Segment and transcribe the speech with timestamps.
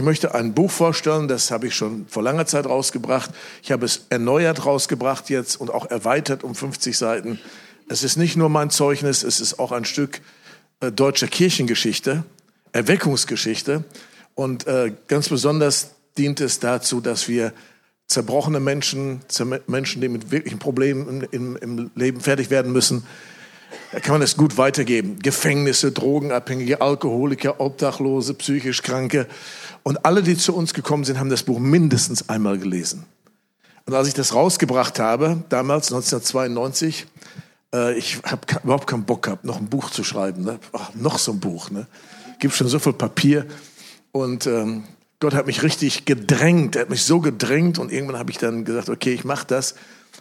[0.00, 3.32] Ich möchte ein Buch vorstellen, das habe ich schon vor langer Zeit rausgebracht.
[3.62, 7.38] Ich habe es erneuert rausgebracht jetzt und auch erweitert um 50 Seiten.
[7.86, 10.22] Es ist nicht nur mein Zeugnis, es ist auch ein Stück
[10.80, 12.24] äh, deutscher Kirchengeschichte,
[12.72, 13.84] Erweckungsgeschichte.
[14.34, 17.52] Und äh, ganz besonders dient es dazu, dass wir
[18.06, 19.20] zerbrochene Menschen,
[19.66, 23.04] Menschen, die mit wirklichen Problemen im, im Leben fertig werden müssen,
[23.92, 25.18] da kann man es gut weitergeben.
[25.20, 29.26] Gefängnisse, Drogenabhängige, Alkoholiker, Obdachlose, psychisch Kranke.
[29.82, 33.04] Und alle, die zu uns gekommen sind, haben das Buch mindestens einmal gelesen.
[33.86, 37.06] Und als ich das rausgebracht habe, damals 1992,
[37.74, 40.44] äh, ich habe überhaupt keinen Bock gehabt, noch ein Buch zu schreiben.
[40.44, 40.58] Ne?
[40.72, 41.70] Ach, noch so ein Buch.
[41.70, 41.86] Ne?
[42.38, 43.46] Gibt schon so viel Papier.
[44.12, 44.84] Und ähm,
[45.20, 46.76] Gott hat mich richtig gedrängt.
[46.76, 47.78] Er hat mich so gedrängt.
[47.78, 49.74] Und irgendwann habe ich dann gesagt, okay, ich mache das.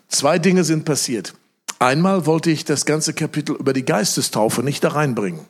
[0.08, 1.34] Zwei Dinge sind passiert.
[1.79, 5.45] Einmal wollte ich das ganze Kapitel über die Geistestaufe nicht da reinbringen.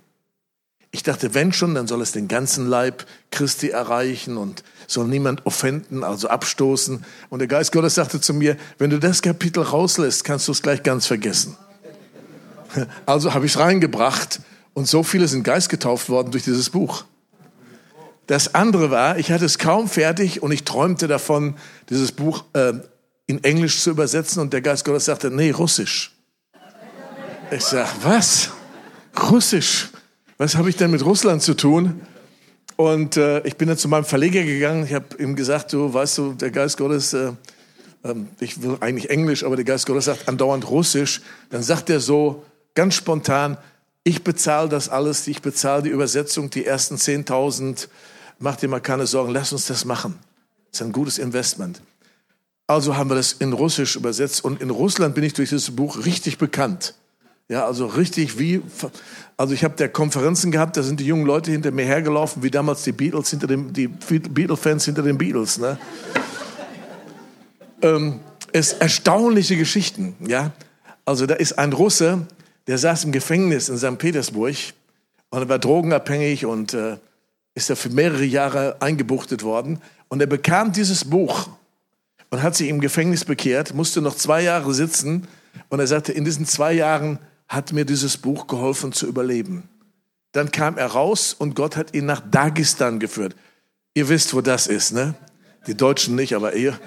[0.91, 5.45] Ich dachte, wenn schon, dann soll es den ganzen Leib Christi erreichen und soll niemand
[5.47, 7.03] offenden, also abstoßen.
[7.29, 10.61] Und der Geist Gottes sagte zu mir, wenn du das Kapitel rauslässt, kannst du es
[10.61, 11.57] gleich ganz vergessen.
[13.07, 14.41] Also habe ich es reingebracht
[14.75, 17.03] und so viele sind Geist getauft worden durch dieses Buch.
[18.27, 21.55] Das andere war, ich hatte es kaum fertig und ich träumte davon,
[21.89, 22.73] dieses Buch äh,
[23.25, 26.18] in Englisch zu übersetzen und der Geist Gottes sagte, nee, Russisch.
[27.51, 28.51] Ich sag, was?
[29.31, 29.89] Russisch?
[30.37, 31.99] Was habe ich denn mit Russland zu tun?
[32.75, 34.85] Und äh, ich bin dann zu meinem Verleger gegangen.
[34.85, 37.31] Ich habe ihm gesagt, du weißt du, der Geist Gottes, äh,
[38.03, 41.21] äh, ich will eigentlich Englisch, aber der Geist Gottes sagt andauernd Russisch.
[41.49, 43.57] Dann sagt er so ganz spontan,
[44.03, 47.87] ich bezahle das alles, ich bezahle die Übersetzung, die ersten 10.000.
[48.37, 50.19] Mach dir mal keine Sorgen, lass uns das machen.
[50.71, 51.81] Das ist ein gutes Investment.
[52.67, 56.05] Also haben wir das in Russisch übersetzt und in Russland bin ich durch dieses Buch
[56.05, 56.93] richtig bekannt.
[57.51, 58.61] Ja, also richtig wie,
[59.35, 62.51] also ich habe der Konferenzen gehabt, da sind die jungen Leute hinter mir hergelaufen, wie
[62.51, 65.57] damals die Beatles hinter dem, die Beatles-Fans hinter den Beatles.
[65.57, 65.79] Ne?
[67.81, 68.19] ähm,
[68.53, 70.51] es erstaunliche Geschichten, ja.
[71.05, 72.27] Also da ist ein Russe,
[72.67, 73.97] der saß im Gefängnis in St.
[73.97, 74.55] Petersburg
[75.31, 76.97] und er war drogenabhängig und äh,
[77.55, 79.81] ist da für mehrere Jahre eingebuchtet worden.
[80.07, 81.49] Und er bekam dieses Buch
[82.29, 85.27] und hat sich im Gefängnis bekehrt, musste noch zwei Jahre sitzen.
[85.69, 87.17] Und er sagte, in diesen zwei Jahren
[87.49, 89.67] hat mir dieses Buch geholfen zu überleben.
[90.31, 93.35] Dann kam er raus und Gott hat ihn nach Dagestan geführt.
[93.95, 95.15] Ihr wisst, wo das ist, ne?
[95.67, 96.79] Die Deutschen nicht, aber ihr,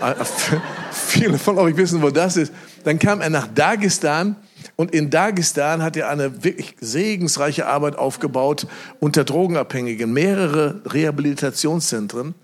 [0.90, 2.52] viele von euch wissen, wo das ist.
[2.82, 4.36] Dann kam er nach Dagestan
[4.74, 8.66] und in Dagestan hat er eine wirklich segensreiche Arbeit aufgebaut
[8.98, 12.34] unter Drogenabhängigen, mehrere Rehabilitationszentren.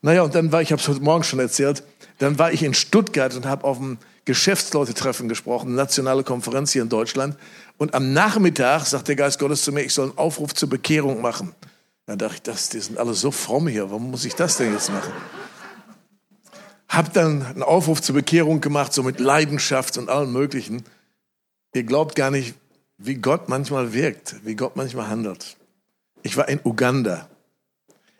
[0.00, 1.82] Naja, und dann war ich, habe es heute Morgen schon erzählt,
[2.18, 6.90] dann war ich in Stuttgart und habe auf dem Geschäftsleute-Treffen gesprochen, nationale Konferenz hier in
[6.90, 7.34] Deutschland.
[7.78, 11.22] Und am Nachmittag sagt der Geist Gottes zu mir, ich soll einen Aufruf zur Bekehrung
[11.22, 11.54] machen.
[12.04, 14.74] Dann dachte ich, das, die sind alle so fromm hier, warum muss ich das denn
[14.74, 15.14] jetzt machen?
[16.90, 20.84] Hab dann einen Aufruf zur Bekehrung gemacht, so mit Leidenschaft und allem Möglichen.
[21.72, 22.54] Ihr glaubt gar nicht,
[22.98, 25.56] wie Gott manchmal wirkt, wie Gott manchmal handelt.
[26.22, 27.30] Ich war in Uganda.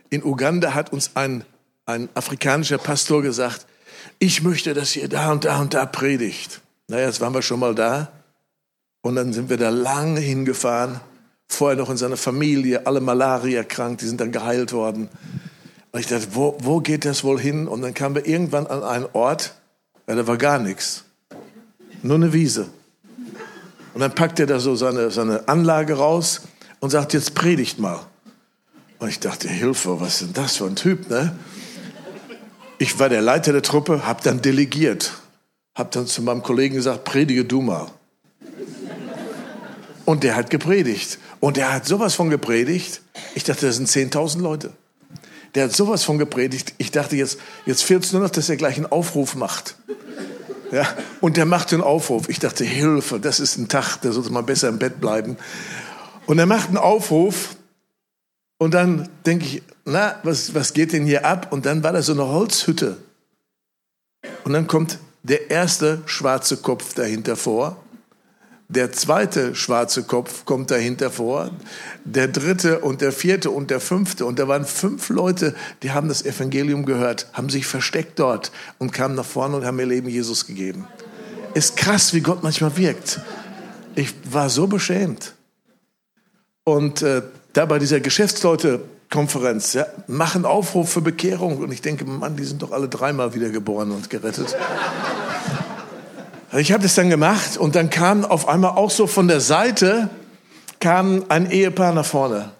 [0.09, 1.45] In Uganda hat uns ein,
[1.85, 3.67] ein afrikanischer Pastor gesagt,
[4.19, 6.61] ich möchte, dass ihr da und da und da predigt.
[6.89, 8.13] Naja, jetzt waren wir schon mal da.
[9.03, 11.01] Und dann sind wir da lange hingefahren.
[11.47, 15.09] Vorher noch in seiner Familie, alle Malaria krank, die sind dann geheilt worden.
[15.93, 17.69] Und ich dachte, wo, wo geht das wohl hin?
[17.69, 19.55] Und dann kamen wir irgendwann an einen Ort,
[20.07, 21.05] ja, da war gar nichts.
[22.03, 22.69] Nur eine Wiese.
[23.95, 26.43] Und dann packt er da so seine, seine Anlage raus
[26.81, 28.01] und sagt, jetzt predigt mal.
[28.99, 31.35] Und ich dachte, Hilfe, was ist denn das für ein Typ, ne?
[32.79, 35.13] Ich war der Leiter der Truppe, habe dann delegiert,
[35.75, 37.89] habe dann zu meinem Kollegen gesagt, predige du mal.
[40.05, 41.19] Und der hat gepredigt.
[41.41, 43.03] Und der hat sowas von gepredigt.
[43.35, 44.73] Ich dachte, das sind 10.000 Leute.
[45.55, 46.75] Der hat sowas von gepredigt.
[46.79, 49.77] Ich dachte, jetzt, jetzt fehlt es nur noch, dass er gleich einen Aufruf macht.
[50.71, 50.87] Ja,
[51.21, 52.29] und der macht einen Aufruf.
[52.29, 55.37] Ich dachte, Hilfe, das ist ein Tag, da sollte man besser im Bett bleiben.
[56.27, 57.57] Und er macht einen Aufruf.
[58.59, 59.63] Und dann denke ich,
[59.93, 61.49] na, was, was geht denn hier ab?
[61.51, 62.97] Und dann war da so eine Holzhütte.
[64.45, 67.77] Und dann kommt der erste schwarze Kopf dahinter vor.
[68.71, 71.51] Der zweite schwarze Kopf kommt dahinter vor.
[72.05, 74.27] Der dritte und der vierte und der fünfte.
[74.27, 78.93] Und da waren fünf Leute, die haben das Evangelium gehört, haben sich versteckt dort und
[78.93, 80.87] kamen nach vorne und haben ihr Leben Jesus gegeben.
[81.55, 83.21] Ist krass, wie Gott manchmal wirkt.
[83.95, 85.35] Ich war so beschämt.
[86.65, 87.23] Und äh,
[87.55, 91.59] da bei dieser Geschäftsleute Konferenz, ja, machen Aufruf für Bekehrung.
[91.59, 94.57] Und ich denke, Mann, die sind doch alle dreimal wiedergeboren und gerettet.
[96.57, 100.09] Ich habe das dann gemacht und dann kam auf einmal auch so von der Seite
[100.81, 102.51] kam ein Ehepaar nach vorne,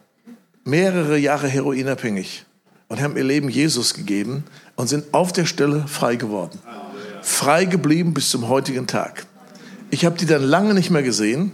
[0.65, 2.45] mehrere Jahre heroinabhängig.
[2.89, 6.59] und haben ihr Leben Jesus gegeben und sind auf der Stelle frei geworden.
[7.23, 9.27] Frei geblieben bis zum heutigen Tag.
[9.91, 11.53] Ich habe die dann lange nicht mehr gesehen.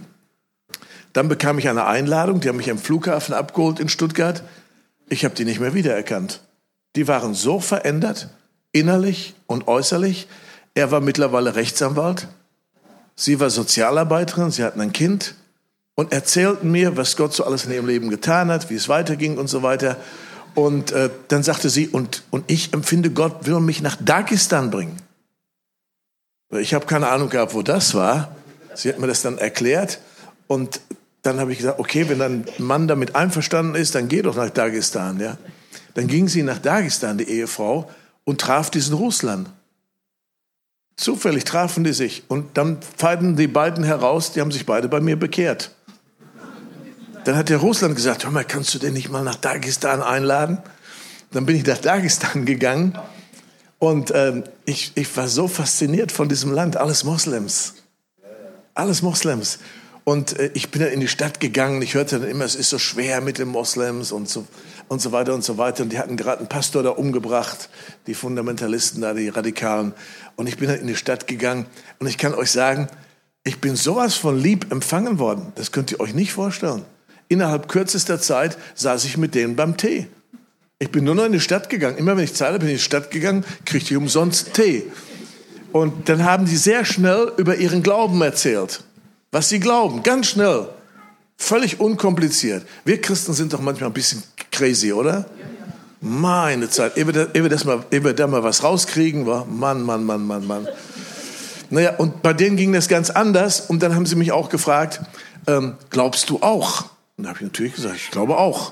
[1.13, 4.43] Dann bekam ich eine Einladung, die haben mich am Flughafen abgeholt in Stuttgart.
[5.09, 6.41] Ich habe die nicht mehr wiedererkannt.
[6.95, 8.29] Die waren so verändert,
[8.71, 10.27] innerlich und äußerlich.
[10.73, 12.27] Er war mittlerweile Rechtsanwalt.
[13.15, 15.35] Sie war Sozialarbeiterin, sie hatten ein Kind
[15.95, 19.37] und erzählten mir, was Gott so alles in ihrem Leben getan hat, wie es weiterging
[19.37, 19.97] und so weiter.
[20.53, 24.97] Und äh, dann sagte sie, und, und ich empfinde, Gott will mich nach Dagestan bringen.
[26.51, 28.35] Ich habe keine Ahnung gehabt, wo das war.
[28.73, 29.99] Sie hat mir das dann erklärt.
[30.47, 30.81] Und
[31.25, 34.51] dann habe ich gesagt, okay, wenn ein Mann damit einverstanden ist, dann geh doch nach
[34.51, 35.19] Dagestan.
[35.19, 35.37] Ja?
[35.95, 37.89] Dann ging sie nach Dagestan, die Ehefrau,
[38.25, 39.49] und traf diesen Russland.
[40.97, 45.01] Zufällig trafen die sich und dann feiten die beiden heraus, die haben sich beide bei
[45.01, 45.71] mir bekehrt.
[47.25, 50.59] Dann hat der Russland gesagt, hör mal, kannst du den nicht mal nach Dagestan einladen?
[51.31, 52.97] Dann bin ich nach Dagestan gegangen
[53.79, 57.73] und ähm, ich, ich war so fasziniert von diesem Land, alles Moslems.
[58.73, 59.59] Alles Moslems.
[60.05, 62.69] Und äh, ich bin dann in die Stadt gegangen, ich hörte dann immer, es ist
[62.69, 64.47] so schwer mit den Moslems und so,
[64.87, 65.83] und so weiter und so weiter.
[65.83, 67.69] Und die hatten gerade einen Pastor da umgebracht,
[68.07, 69.93] die Fundamentalisten da, die Radikalen.
[70.37, 71.65] Und ich bin dann in die Stadt gegangen
[71.99, 72.87] und ich kann euch sagen,
[73.43, 75.51] ich bin sowas von lieb empfangen worden.
[75.55, 76.83] Das könnt ihr euch nicht vorstellen.
[77.27, 80.07] Innerhalb kürzester Zeit saß ich mit denen beim Tee.
[80.77, 81.97] Ich bin nur noch in die Stadt gegangen.
[81.97, 84.83] Immer wenn ich Zeit habe, bin ich in die Stadt gegangen, kriegte ich umsonst Tee.
[85.71, 88.83] Und dann haben die sehr schnell über ihren Glauben erzählt.
[89.35, 90.69] Was sie glauben, ganz schnell.
[91.35, 92.65] Völlig unkompliziert.
[92.85, 95.25] Wir Christen sind doch manchmal ein bisschen crazy, oder?
[95.99, 100.69] Meine Zeit, ehe wir, wir da mal was rauskriegen, war Mann, Mann, Mann, Mann, Mann.
[101.69, 103.59] Naja, und bei denen ging das ganz anders.
[103.59, 105.01] Und dann haben sie mich auch gefragt,
[105.47, 106.85] ähm, glaubst du auch?
[107.17, 108.71] Und da habe ich natürlich gesagt, ich glaube auch.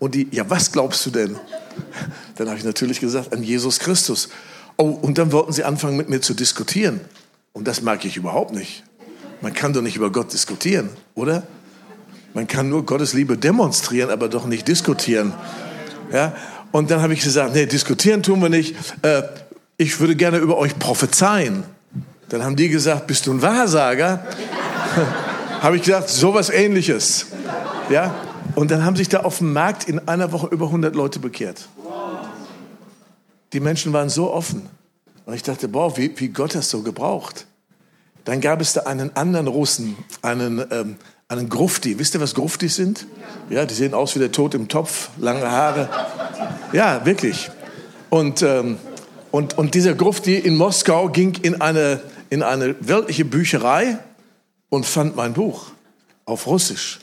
[0.00, 1.36] Und die, ja, was glaubst du denn?
[2.34, 4.28] Dann habe ich natürlich gesagt, an Jesus Christus.
[4.76, 7.00] Oh, und dann wollten sie anfangen, mit mir zu diskutieren.
[7.52, 8.82] Und das mag ich überhaupt nicht.
[9.40, 11.42] Man kann doch nicht über Gott diskutieren, oder?
[12.34, 15.32] Man kann nur Gottes Liebe demonstrieren, aber doch nicht diskutieren.
[16.12, 16.34] Ja?
[16.72, 18.76] Und dann habe ich gesagt, nee, diskutieren tun wir nicht.
[19.02, 19.22] Äh,
[19.76, 21.64] ich würde gerne über euch prophezeien.
[22.28, 24.24] Dann haben die gesagt, bist du ein Wahrsager?
[25.60, 27.26] habe ich gesagt, sowas ähnliches.
[27.88, 28.14] Ja?
[28.54, 31.68] Und dann haben sich da auf dem Markt in einer Woche über 100 Leute bekehrt.
[33.52, 34.68] Die Menschen waren so offen.
[35.26, 37.46] Und ich dachte, boah, wie, wie Gott das so gebraucht.
[38.24, 40.96] Dann gab es da einen anderen Russen, einen, ähm,
[41.28, 41.98] einen Grufti.
[41.98, 43.06] Wisst ihr, was Gruftis sind?
[43.48, 45.88] Ja, die sehen aus wie der Tod im Topf, lange Haare.
[46.72, 47.50] Ja, wirklich.
[48.10, 48.78] Und, ähm,
[49.30, 53.98] und, und dieser Grufti in Moskau ging in eine, in eine weltliche Bücherei
[54.68, 55.66] und fand mein Buch
[56.24, 57.00] auf Russisch.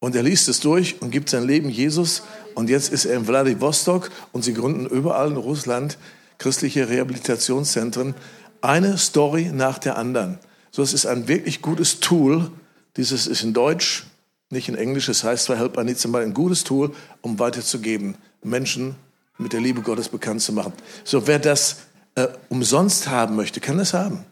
[0.00, 2.22] Und er liest es durch und gibt sein Leben Jesus.
[2.54, 5.96] Und jetzt ist er in Vladivostok und sie gründen überall in Russland
[6.38, 8.14] christliche Rehabilitationszentren.
[8.62, 10.38] Eine Story nach der anderen.
[10.70, 12.50] So, es ist ein wirklich gutes Tool.
[12.96, 14.06] Dieses ist in Deutsch,
[14.50, 15.08] nicht in Englisch.
[15.08, 18.94] Es heißt zwar Help I Need ein gutes Tool, um weiterzugeben, Menschen
[19.36, 20.72] mit der Liebe Gottes bekannt zu machen.
[21.02, 21.78] So, wer das
[22.14, 24.24] äh, umsonst haben möchte, kann das haben.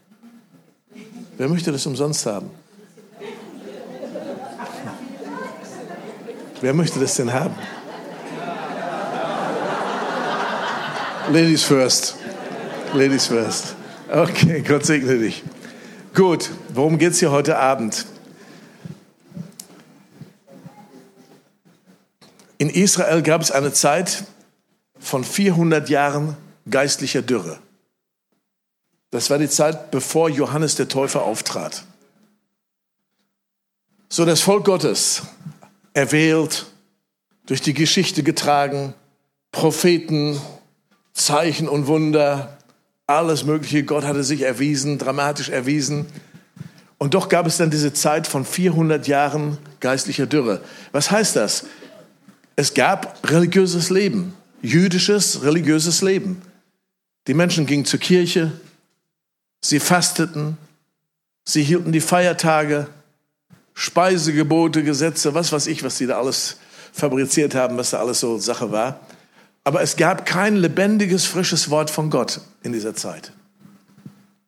[1.37, 2.49] Wer möchte das umsonst haben?
[6.61, 7.55] Wer möchte das denn haben?
[11.31, 12.15] Ladies first.
[12.93, 13.75] Ladies first.
[14.11, 15.41] Okay, Gott segne dich.
[16.13, 18.05] Gut, worum geht es hier heute Abend?
[22.57, 24.25] In Israel gab es eine Zeit
[24.99, 26.35] von 400 Jahren
[26.69, 27.59] geistlicher Dürre.
[29.11, 31.85] Das war die Zeit, bevor Johannes der Täufer auftrat.
[34.09, 35.21] So das Volk Gottes
[35.93, 36.65] erwählt,
[37.45, 38.93] durch die Geschichte getragen,
[39.53, 40.41] Propheten,
[41.13, 42.57] Zeichen und Wunder,
[43.17, 43.83] alles Mögliche.
[43.83, 46.05] Gott hatte sich erwiesen, dramatisch erwiesen.
[46.97, 50.61] Und doch gab es dann diese Zeit von 400 Jahren geistlicher Dürre.
[50.91, 51.65] Was heißt das?
[52.55, 56.41] Es gab religiöses Leben, jüdisches religiöses Leben.
[57.27, 58.51] Die Menschen gingen zur Kirche,
[59.61, 60.57] sie fasteten,
[61.43, 62.87] sie hielten die Feiertage,
[63.73, 66.57] Speisegebote, Gesetze, was weiß ich, was sie da alles
[66.93, 68.99] fabriziert haben, was da alles so Sache war.
[69.63, 73.31] Aber es gab kein lebendiges, frisches Wort von Gott in dieser Zeit.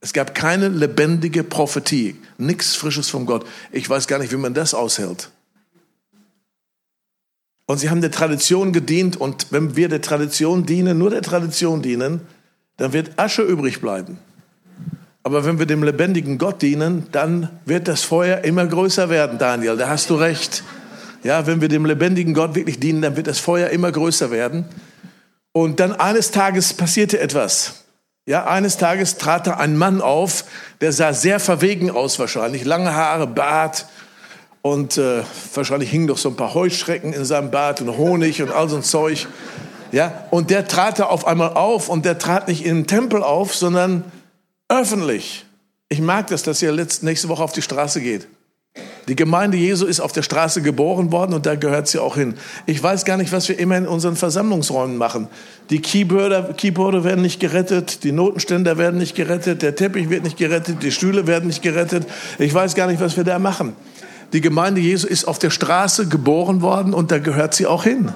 [0.01, 3.45] Es gab keine lebendige Prophetie, nichts Frisches von Gott.
[3.71, 5.29] Ich weiß gar nicht, wie man das aushält.
[7.67, 11.81] Und sie haben der Tradition gedient und wenn wir der Tradition dienen, nur der Tradition
[11.81, 12.21] dienen,
[12.75, 14.17] dann wird Asche übrig bleiben.
[15.23, 19.77] Aber wenn wir dem lebendigen Gott dienen, dann wird das Feuer immer größer werden, Daniel.
[19.77, 20.63] Da hast du recht.
[21.23, 24.65] Ja, wenn wir dem lebendigen Gott wirklich dienen, dann wird das Feuer immer größer werden.
[25.53, 27.85] Und dann eines Tages passierte etwas.
[28.25, 30.45] Ja, eines Tages trat da ein Mann auf,
[30.81, 33.85] der sah sehr verwegen aus wahrscheinlich, lange Haare, Bart
[34.61, 38.49] und äh, wahrscheinlich hingen doch so ein paar Heuschrecken in seinem Bart und Honig und
[38.49, 39.27] all so ein Zeug.
[39.91, 43.21] Ja, und der trat da auf einmal auf und der trat nicht in den Tempel
[43.21, 44.05] auf, sondern
[44.69, 45.45] öffentlich.
[45.89, 48.27] Ich mag das, dass ihr nächste Woche auf die Straße geht.
[49.07, 52.35] Die Gemeinde Jesu ist auf der Straße geboren worden und da gehört sie auch hin.
[52.65, 55.27] Ich weiß gar nicht, was wir immer in unseren Versammlungsräumen machen.
[55.69, 60.37] Die Keyboarder, Keyboarder werden nicht gerettet, die Notenständer werden nicht gerettet, der Teppich wird nicht
[60.37, 62.07] gerettet, die Stühle werden nicht gerettet.
[62.39, 63.73] Ich weiß gar nicht, was wir da machen.
[64.31, 68.11] Die Gemeinde Jesu ist auf der Straße geboren worden und da gehört sie auch hin.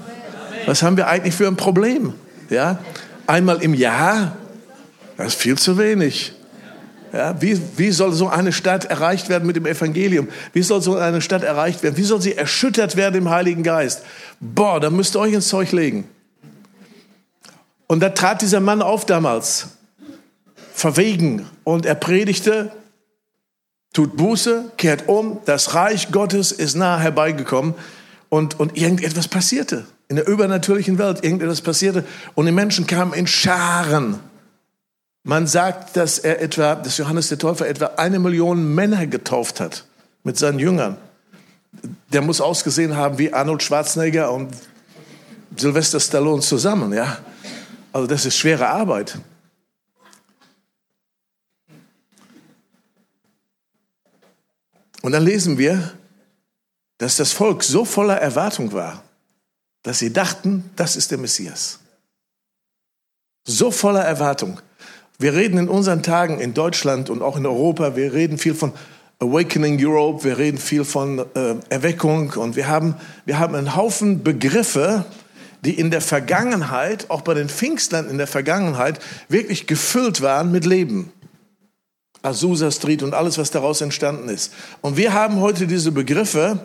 [0.66, 2.14] Was haben wir eigentlich für ein Problem?
[2.50, 2.80] Ja?
[3.28, 4.38] Einmal im Jahr,
[5.18, 6.37] das ist viel zu wenig.
[7.18, 10.28] Ja, wie, wie soll so eine Stadt erreicht werden mit dem Evangelium?
[10.54, 11.98] Wie soll so eine Stadt erreicht werden?
[11.98, 14.04] Wie soll sie erschüttert werden im Heiligen Geist?
[14.40, 16.08] Boah, da müsst ihr euch ins Zeug legen.
[17.88, 19.70] Und da trat dieser Mann auf damals,
[20.76, 22.72] verwegen, und er predigte,
[23.94, 27.74] tut Buße, kehrt um, das Reich Gottes ist nahe herbeigekommen
[28.30, 29.88] und, und irgendetwas passierte.
[30.08, 32.06] In der übernatürlichen Welt, irgendetwas passierte
[32.36, 34.20] und die Menschen kamen in Scharen
[35.28, 39.84] man sagt, dass er etwa, dass Johannes der Täufer etwa eine Million Männer getauft hat
[40.24, 40.96] mit seinen Jüngern.
[42.14, 44.56] Der muss ausgesehen haben wie Arnold Schwarzenegger und
[45.58, 47.18] Sylvester Stallone zusammen, ja.
[47.92, 49.18] Also das ist schwere Arbeit.
[55.02, 55.92] Und dann lesen wir,
[57.00, 59.04] dass das Volk so voller Erwartung war,
[59.84, 61.80] dass sie dachten, das ist der Messias.
[63.44, 64.62] So voller Erwartung.
[65.20, 68.72] Wir reden in unseren Tagen in Deutschland und auch in Europa, wir reden viel von
[69.20, 72.96] Awakening Europe, wir reden viel von äh, Erweckung und wir haben,
[73.26, 75.06] wir haben einen Haufen Begriffe,
[75.66, 80.66] die in der Vergangenheit, auch bei den Pfingstlern in der Vergangenheit, wirklich gefüllt waren mit
[80.66, 81.12] Leben.
[82.22, 84.54] Azusa Street und alles, was daraus entstanden ist.
[84.82, 86.60] Und wir haben heute diese Begriffe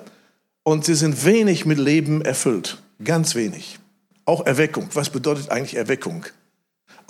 [0.63, 2.83] und sie sind wenig mit Leben erfüllt.
[3.03, 3.79] Ganz wenig.
[4.27, 4.91] Auch Erweckung.
[4.93, 6.27] Was bedeutet eigentlich Erweckung?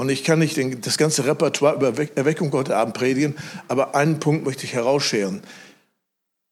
[0.03, 3.37] Und ich kann nicht den, das ganze Repertoire über Erweckung heute Abend predigen,
[3.69, 5.43] aber einen Punkt möchte ich herausscheren.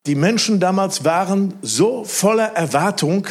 [0.06, 3.26] Die Menschen damals waren so voller Erwartung,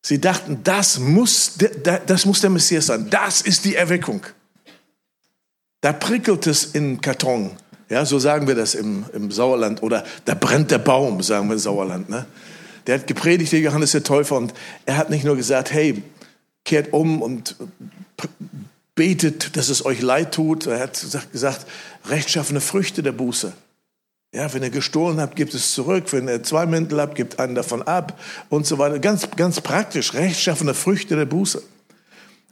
[0.00, 1.58] sie dachten, das muss,
[2.06, 3.10] das muss der Messias sein.
[3.10, 4.24] Das ist die Erweckung.
[5.82, 7.50] Da prickelt es in Karton.
[7.90, 9.82] Ja, so sagen wir das im, im Sauerland.
[9.82, 12.08] Oder da brennt der Baum, sagen wir im Sauerland.
[12.08, 12.24] Ne?
[12.86, 14.54] Der hat gepredigt, der Johannes der Täufer, und
[14.86, 16.02] er hat nicht nur gesagt, hey,
[16.64, 17.54] kehrt um und
[18.96, 20.66] betet, dass es euch leid tut.
[20.66, 21.00] Er hat
[21.30, 21.66] gesagt,
[22.08, 23.52] rechtschaffene Früchte der Buße.
[24.34, 26.12] Ja, wenn ihr gestohlen habt, gebt es zurück.
[26.12, 28.98] Wenn ihr zwei Mäntel habt, gebt einen davon ab und so weiter.
[28.98, 31.62] Ganz, ganz praktisch, rechtschaffene Früchte der Buße.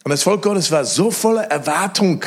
[0.04, 2.24] Und das Volk Gottes war so voller Erwartung.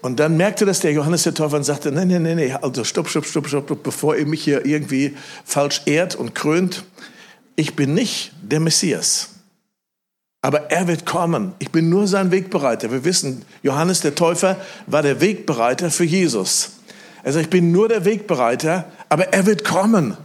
[0.00, 2.84] Und dann merkte das der Johannes der Täufer und sagte, nein, nein, nein, nee, also
[2.84, 6.84] stopp, stopp, stopp, stopp, bevor ihr mich hier irgendwie falsch ehrt und krönt.
[7.56, 9.35] Ich bin nicht der Messias.
[10.46, 11.54] Aber er wird kommen.
[11.58, 12.92] Ich bin nur sein Wegbereiter.
[12.92, 16.70] Wir wissen, Johannes der Täufer war der Wegbereiter für Jesus.
[17.24, 20.16] Er sagt, ich bin nur der Wegbereiter, aber er wird kommen.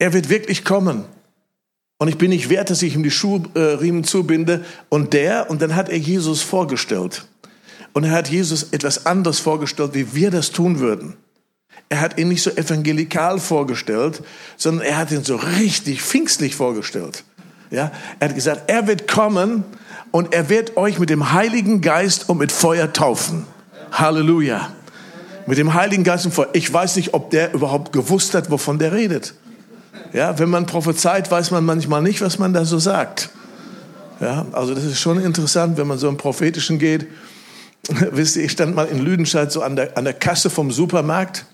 [0.00, 1.04] Er wird wirklich kommen.
[1.98, 4.64] Und ich bin nicht wert, dass ich ihm die Schuhriemen zubinde.
[4.88, 7.28] Und der, und dann hat er Jesus vorgestellt.
[7.92, 11.14] Und er hat Jesus etwas anderes vorgestellt, wie wir das tun würden.
[11.88, 14.24] Er hat ihn nicht so evangelikal vorgestellt,
[14.56, 17.22] sondern er hat ihn so richtig pfingstlich vorgestellt.
[17.70, 19.64] Ja, er hat gesagt, er wird kommen
[20.10, 23.46] und er wird euch mit dem Heiligen Geist und mit Feuer taufen.
[23.92, 24.70] Halleluja.
[25.46, 26.48] Mit dem Heiligen Geist und Feuer.
[26.52, 29.34] Ich weiß nicht, ob der überhaupt gewusst hat, wovon der redet.
[30.12, 33.30] Ja, wenn man prophezeit, weiß man manchmal nicht, was man da so sagt.
[34.20, 37.06] Ja, also das ist schon interessant, wenn man so im Prophetischen geht.
[37.88, 41.46] Wisst ihr, ich stand mal in Lüdenscheid so an der, an der Kasse vom Supermarkt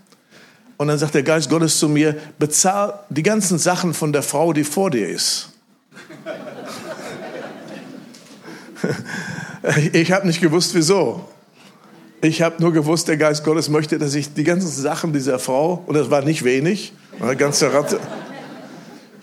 [0.76, 4.52] und dann sagt der Geist Gottes zu mir, bezahl die ganzen Sachen von der Frau,
[4.52, 5.50] die vor dir ist.
[9.92, 11.24] Ich habe nicht gewusst, wieso.
[12.20, 15.82] Ich habe nur gewusst, der Geist Gottes möchte, dass ich die ganzen Sachen dieser Frau,
[15.86, 17.98] und das war nicht wenig, eine ganze Ratte,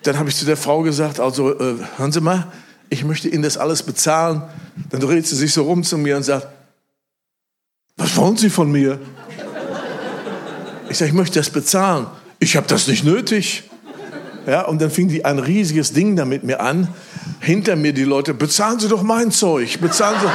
[0.03, 2.51] dann habe ich zu der Frau gesagt, also äh, hören Sie mal,
[2.89, 4.43] ich möchte Ihnen das alles bezahlen.
[4.89, 6.47] Dann dreht sie sich so rum zu mir und sagt,
[7.97, 8.99] was wollen Sie von mir?
[10.89, 12.07] Ich sage, ich möchte das bezahlen.
[12.39, 13.63] Ich habe das nicht nötig.
[14.45, 16.87] Ja, und dann fing die ein riesiges Ding da mit mir an.
[17.39, 20.27] Hinter mir die Leute, bezahlen Sie doch mein Zeug, bezahlen Sie.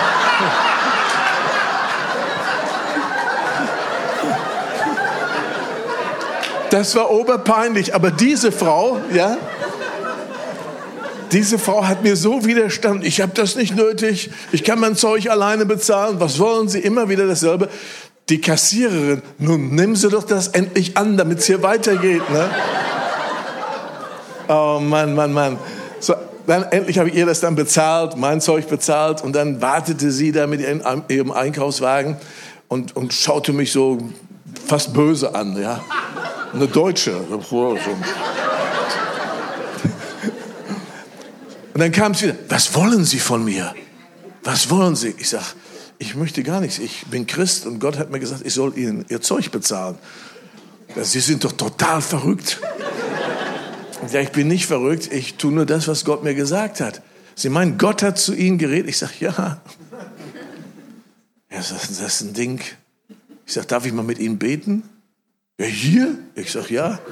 [6.70, 9.38] Das war oberpeinlich, aber diese Frau, ja,
[11.32, 13.04] diese Frau hat mir so widerstanden.
[13.04, 14.30] Ich habe das nicht nötig.
[14.52, 16.20] Ich kann mein Zeug alleine bezahlen.
[16.20, 16.78] Was wollen Sie?
[16.78, 17.68] Immer wieder dasselbe.
[18.30, 22.28] Die Kassiererin, nun nimm sie doch das endlich an, damit es hier weitergeht.
[22.30, 22.50] Ne?
[24.48, 25.58] Oh Mann, Mann, Mann.
[26.48, 30.32] Dann endlich habe ich ihr das dann bezahlt, mein Zeug bezahlt und dann wartete sie
[30.32, 32.16] da mit ihrem Einkaufswagen
[32.68, 33.98] und, und schaute mich so
[34.66, 35.84] fast böse an, ja.
[36.54, 37.16] Eine Deutsche.
[37.18, 37.40] Und
[41.74, 43.74] dann kam es wieder, was wollen Sie von mir?
[44.42, 45.14] Was wollen Sie?
[45.18, 45.54] Ich sag,
[45.98, 46.78] ich möchte gar nichts.
[46.78, 49.98] Ich bin Christ und Gott hat mir gesagt, ich soll Ihnen Ihr Zeug bezahlen.
[50.96, 52.58] Sie sind doch total verrückt.
[54.12, 57.02] Ja, ich bin nicht verrückt, ich tue nur das, was Gott mir gesagt hat.
[57.34, 58.88] Sie meinen, Gott hat zu Ihnen geredet?
[58.88, 59.60] Ich sage, ja.
[61.50, 62.60] Ja, das ist ein Ding.
[63.46, 64.82] Ich sage, darf ich mal mit Ihnen beten?
[65.58, 66.18] Ja, hier?
[66.34, 66.98] Ich sage, ja.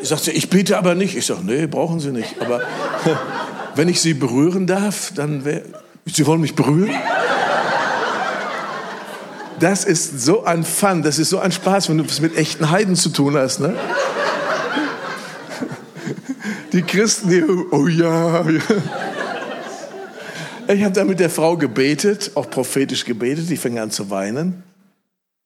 [0.00, 1.14] Ich sagte, ich bete aber nicht.
[1.14, 2.40] Ich sage, nee, brauchen Sie nicht.
[2.40, 2.62] Aber
[3.74, 5.62] wenn ich Sie berühren darf, dann wäre...
[6.06, 6.94] Sie wollen mich berühren?
[9.60, 12.70] Das ist so ein Fun, das ist so ein Spaß, wenn du es mit echten
[12.70, 13.60] Heiden zu tun hast.
[13.60, 13.74] Ne?
[16.72, 18.44] Die Christen, die, oh ja.
[20.66, 24.64] Ich habe da mit der Frau gebetet, auch prophetisch gebetet, die fing an zu weinen.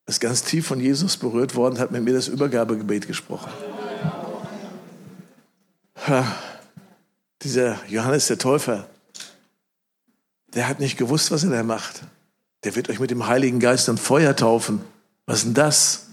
[0.07, 3.53] Ist ganz tief von Jesus berührt worden, hat mit mir das Übergabegebet gesprochen.
[7.43, 8.89] Dieser Johannes der Täufer,
[10.55, 12.01] der hat nicht gewusst, was er da macht.
[12.65, 14.81] Der wird euch mit dem Heiligen Geist und Feuer taufen.
[15.27, 16.07] Was ist denn das?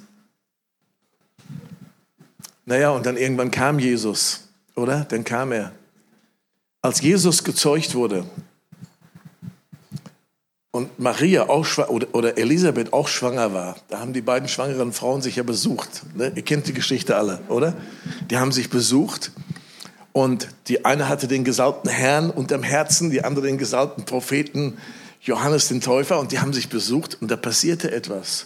[2.66, 5.06] Naja, und dann irgendwann kam Jesus, oder?
[5.06, 5.72] Dann kam er.
[6.82, 8.26] Als Jesus gezeugt wurde
[10.72, 15.22] und Maria auch oder, oder Elisabeth auch schwanger war, da haben die beiden schwangeren Frauen
[15.22, 16.04] sich ja besucht.
[16.16, 16.32] Ne?
[16.36, 17.76] Ihr kennt die Geschichte alle, oder?
[18.30, 19.32] Die haben sich besucht
[20.12, 24.78] und die eine hatte den gesalbten Herrn unterm Herzen, die andere den gesalbten Propheten
[25.26, 28.46] Johannes den Täufer und die haben sich besucht und da passierte etwas.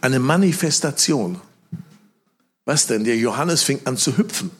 [0.00, 1.40] Eine Manifestation.
[2.64, 3.02] Was denn?
[3.02, 4.52] Der Johannes fing an zu hüpfen.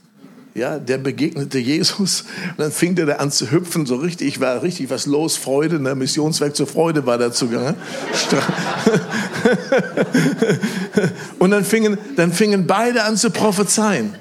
[0.54, 4.90] Ja, der begegnete Jesus und dann fing der an zu hüpfen, so richtig, war richtig
[4.90, 5.94] was los, Freude, ne?
[5.94, 7.76] Missionswerk zur Freude war dazu gegangen.
[11.38, 14.16] und dann fingen, dann fingen beide an zu prophezeien.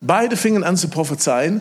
[0.00, 1.60] Beide fingen an zu prophezeien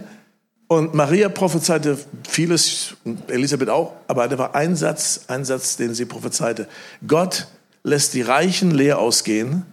[0.70, 1.98] und Maria prophezeite
[2.30, 2.96] vieles,
[3.28, 6.68] Elisabeth auch, aber da war ein Satz, ein Satz, den sie prophezeite.
[7.08, 7.48] Gott
[7.84, 9.66] lässt die Reichen leer ausgehen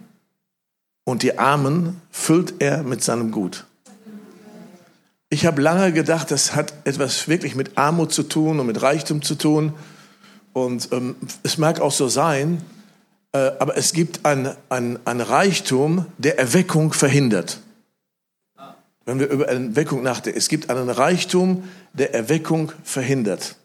[1.03, 3.65] und die Armen füllt er mit seinem Gut.
[5.29, 9.21] Ich habe lange gedacht, das hat etwas wirklich mit Armut zu tun und mit Reichtum
[9.21, 9.73] zu tun.
[10.53, 12.63] Und ähm, es mag auch so sein,
[13.33, 17.59] äh, aber es gibt ein, ein, ein Reichtum, der Erweckung verhindert
[19.07, 20.37] wenn wir über Erweckung nachdenken.
[20.37, 23.55] Es gibt einen Reichtum, der Erweckung verhindert.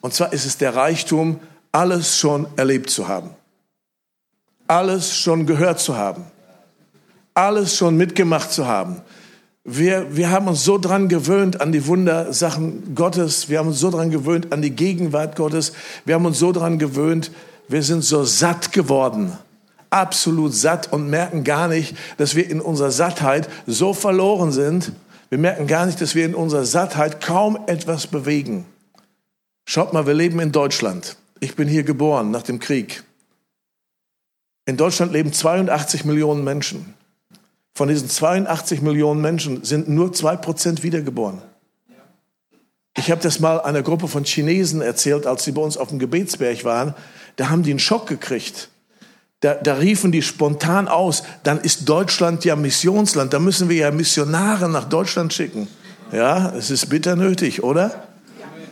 [0.00, 1.38] Und zwar ist es der Reichtum,
[1.70, 3.30] alles schon erlebt zu haben.
[4.66, 6.24] Alles schon gehört zu haben.
[7.34, 9.00] Alles schon mitgemacht zu haben.
[9.62, 13.48] Wir, wir haben uns so dran gewöhnt an die Wundersachen Gottes.
[13.48, 15.72] Wir haben uns so dran gewöhnt an die Gegenwart Gottes.
[16.04, 17.30] Wir haben uns so dran gewöhnt.
[17.68, 19.38] Wir sind so satt geworden
[19.94, 24.92] absolut satt und merken gar nicht, dass wir in unserer Sattheit so verloren sind.
[25.30, 28.66] Wir merken gar nicht, dass wir in unserer Sattheit kaum etwas bewegen.
[29.66, 31.16] Schaut mal, wir leben in Deutschland.
[31.38, 33.04] Ich bin hier geboren nach dem Krieg.
[34.66, 36.94] In Deutschland leben 82 Millionen Menschen.
[37.74, 41.40] Von diesen 82 Millionen Menschen sind nur zwei Prozent wiedergeboren.
[42.96, 45.98] Ich habe das mal einer Gruppe von Chinesen erzählt, als sie bei uns auf dem
[45.98, 46.94] Gebetsberg waren.
[47.36, 48.70] Da haben die einen Schock gekriegt.
[49.44, 53.90] Da, da riefen die spontan aus, dann ist Deutschland ja Missionsland, da müssen wir ja
[53.90, 55.68] Missionare nach Deutschland schicken.
[56.12, 58.04] Ja, es ist bitter nötig, oder?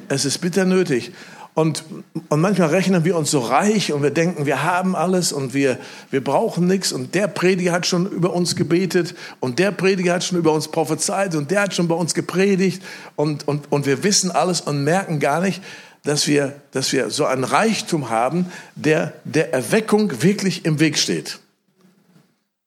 [0.09, 1.13] Es ist bitter nötig.
[1.53, 1.85] Und,
[2.31, 5.77] und manchmal rechnen wir uns so reich und wir denken, wir haben alles und wir,
[6.11, 6.91] wir brauchen nichts.
[6.91, 10.69] Und der Prediger hat schon über uns gebetet und der Prediger hat schon über uns
[10.69, 12.83] prophezeit und der hat schon bei uns gepredigt
[13.15, 15.61] und, und, und wir wissen alles und merken gar nicht,
[16.05, 21.39] dass wir, dass wir so einen Reichtum haben, der der Erweckung wirklich im Weg steht.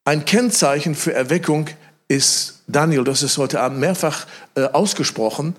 [0.06, 1.68] Ein Kennzeichen für Erweckung
[2.08, 5.56] ist, Daniel, das ist heute Abend mehrfach äh, ausgesprochen,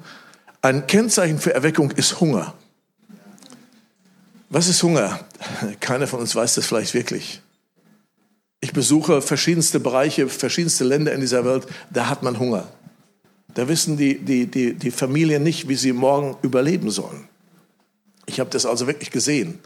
[0.63, 2.55] ein Kennzeichen für Erweckung ist Hunger.
[4.49, 5.21] Was ist Hunger?
[5.81, 7.43] Keiner von uns weiß das vielleicht wirklich.
[8.61, 12.69] Ich besuche verschiedenste Bereiche, verschiedenste Länder in dieser Welt, da hat man Hunger.
[13.55, 17.29] Da wissen die, die, die, die Familien nicht, wie sie morgen überleben sollen.
[18.27, 19.59] Ich habe das also wirklich gesehen.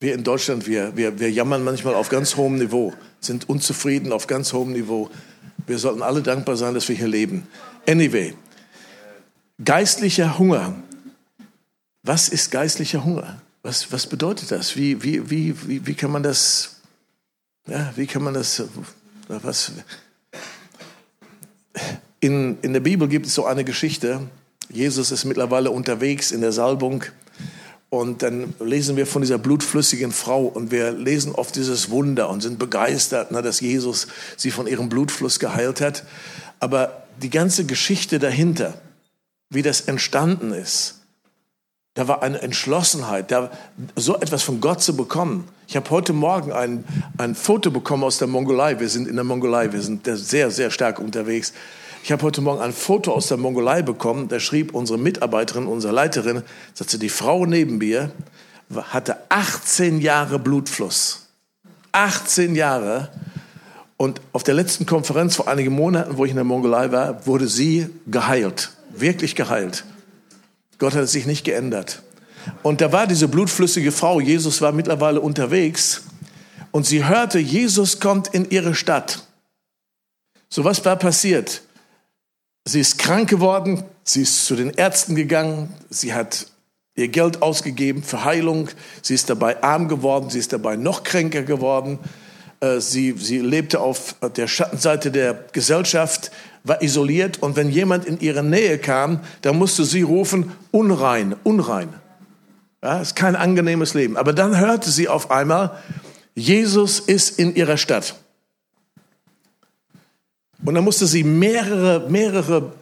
[0.00, 4.26] Wir in Deutschland, wir, wir, wir jammern manchmal auf ganz hohem Niveau, sind unzufrieden auf
[4.26, 5.10] ganz hohem Niveau.
[5.66, 7.46] Wir sollten alle dankbar sein, dass wir hier leben.
[7.88, 8.34] Anyway,
[9.64, 10.74] geistlicher Hunger.
[12.02, 13.40] Was ist geistlicher Hunger?
[13.62, 14.74] Was, was bedeutet das?
[14.74, 16.80] Wie, wie, wie, wie, wie kann man das,
[17.68, 18.64] ja, wie kann man das,
[19.28, 19.70] was,
[22.18, 24.20] in, in der Bibel gibt es so eine Geschichte.
[24.68, 27.04] Jesus ist mittlerweile unterwegs in der Salbung
[27.92, 32.40] und dann lesen wir von dieser blutflüssigen Frau und wir lesen oft dieses Wunder und
[32.40, 34.06] sind begeistert, ne, dass Jesus
[34.38, 36.04] sie von ihrem Blutfluss geheilt hat.
[36.58, 38.72] Aber die ganze Geschichte dahinter,
[39.50, 41.02] wie das entstanden ist,
[41.92, 43.50] da war eine Entschlossenheit, da
[43.94, 45.46] so etwas von Gott zu bekommen.
[45.68, 46.86] Ich habe heute Morgen ein,
[47.18, 48.80] ein Foto bekommen aus der Mongolei.
[48.80, 51.52] Wir sind in der Mongolei, wir sind sehr, sehr stark unterwegs.
[52.04, 54.26] Ich habe heute Morgen ein Foto aus der Mongolei bekommen.
[54.26, 56.42] Da schrieb unsere Mitarbeiterin, unsere Leiterin,
[56.74, 58.10] sagte, die Frau neben mir
[58.74, 61.28] hatte 18 Jahre Blutfluss.
[61.92, 63.10] 18 Jahre.
[63.96, 67.46] Und auf der letzten Konferenz vor einigen Monaten, wo ich in der Mongolei war, wurde
[67.46, 68.72] sie geheilt.
[68.90, 69.84] Wirklich geheilt.
[70.78, 72.02] Gott hat es sich nicht geändert.
[72.64, 76.02] Und da war diese blutflüssige Frau, Jesus war mittlerweile unterwegs
[76.72, 79.24] und sie hörte, Jesus kommt in ihre Stadt.
[80.48, 81.62] So was war passiert?
[82.64, 86.46] Sie ist krank geworden, sie ist zu den Ärzten gegangen, sie hat
[86.94, 88.68] ihr Geld ausgegeben für Heilung,
[89.02, 91.98] sie ist dabei arm geworden, sie ist dabei noch kränker geworden,
[92.60, 96.30] äh, sie, sie lebte auf der Schattenseite der Gesellschaft,
[96.62, 101.88] war isoliert und wenn jemand in ihre Nähe kam, dann musste sie rufen, unrein, unrein.
[102.82, 104.16] Ja, ist kein angenehmes Leben.
[104.16, 105.78] Aber dann hörte sie auf einmal,
[106.34, 108.14] Jesus ist in ihrer Stadt.
[110.64, 112.72] Und dann musste sie mehrere, mehrere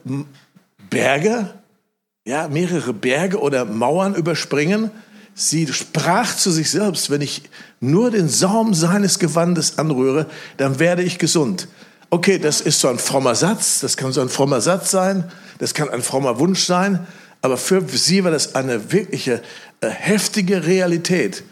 [0.90, 1.50] Berge,
[2.26, 4.90] ja, mehrere Berge oder Mauern überspringen.
[5.34, 7.42] Sie sprach zu sich selbst, wenn ich
[7.80, 10.26] nur den Saum seines Gewandes anrühre,
[10.58, 11.68] dann werde ich gesund.
[12.10, 15.74] Okay, das ist so ein frommer Satz, das kann so ein frommer Satz sein, das
[15.74, 17.06] kann ein frommer Wunsch sein,
[17.40, 19.42] aber für sie war das eine wirkliche
[19.80, 21.44] äh, heftige Realität.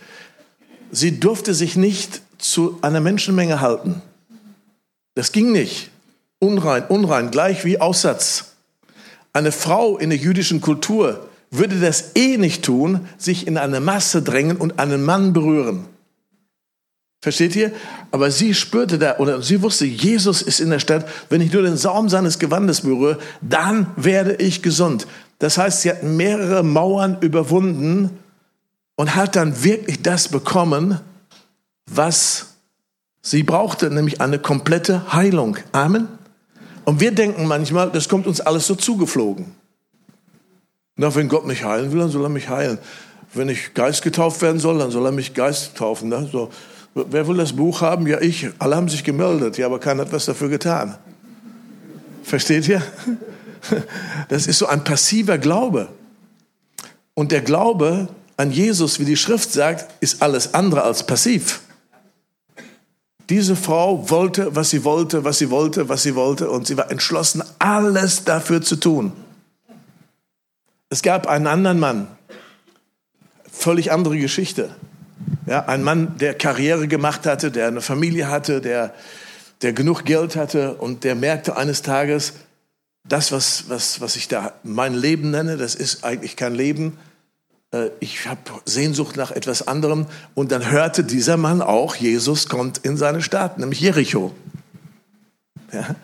[0.91, 4.03] Sie durfte sich nicht zu einer Menschenmenge halten.
[5.15, 5.91] Das ging nicht.
[6.41, 8.53] Unrein, unrein, gleich wie Aussatz.
[9.33, 14.23] Eine Frau in der jüdischen Kultur würde das eh nicht tun, sich in eine Masse
[14.23, 15.87] drängen und einen Mann berühren.
[17.21, 17.73] Versteht ihr?
[18.13, 21.09] Aber sie spürte da, oder sie wusste, Jesus ist in der Stadt.
[21.29, 25.09] Wenn ich nur den Saum seines Gewandes berühre, dann werde ich gesund.
[25.41, 28.11] Das heißt, sie hat mehrere Mauern überwunden
[28.95, 31.01] und hat dann wirklich das bekommen,
[31.87, 32.55] was
[33.21, 35.57] sie brauchte, nämlich eine komplette Heilung.
[35.73, 36.09] Amen.
[36.89, 39.55] Und wir denken manchmal, das kommt uns alles so zugeflogen.
[40.97, 42.79] Na, wenn Gott mich heilen will, dann soll er mich heilen.
[43.35, 46.09] Wenn ich Geist getauft werden soll, dann soll er mich Geist taufen.
[46.09, 46.27] Ne?
[46.33, 46.49] So,
[46.95, 48.07] Wer will das Buch haben?
[48.07, 48.49] Ja, ich.
[48.59, 50.97] Alle haben sich gemeldet, ja, aber keiner hat was dafür getan.
[52.23, 52.83] Versteht ihr?
[54.31, 55.89] Das ist so ein passiver Glaube.
[57.13, 61.61] Und der Glaube an Jesus, wie die Schrift sagt, ist alles andere als passiv.
[63.31, 66.91] Diese Frau wollte, was sie wollte, was sie wollte, was sie wollte, und sie war
[66.91, 69.13] entschlossen, alles dafür zu tun.
[70.89, 72.09] Es gab einen anderen Mann,
[73.51, 74.75] völlig andere Geschichte.
[75.47, 78.95] Ja, ein Mann, der Karriere gemacht hatte, der eine Familie hatte, der,
[79.61, 82.35] der genug Geld hatte und der merkte eines Tages,
[83.05, 86.99] das, was, was, was ich da mein Leben nenne, das ist eigentlich kein Leben.
[87.73, 90.07] Äh, ich habe Sehnsucht nach etwas anderem.
[90.35, 94.33] Und dann hörte dieser Mann auch, Jesus kommt in seine Stadt, nämlich Jericho.
[95.73, 95.97] Ja?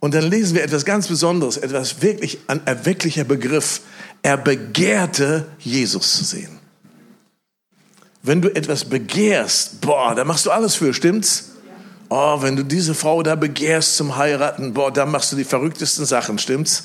[0.00, 3.80] Und dann lesen wir etwas ganz Besonderes, etwas wirklich ein erwecklicher Begriff.
[4.22, 6.58] Er begehrte, Jesus zu sehen.
[8.22, 11.52] Wenn du etwas begehrst, boah, da machst du alles für, stimmt's?
[12.10, 16.04] Oh, wenn du diese Frau da begehrst zum Heiraten, boah, da machst du die verrücktesten
[16.04, 16.84] Sachen, stimmt's?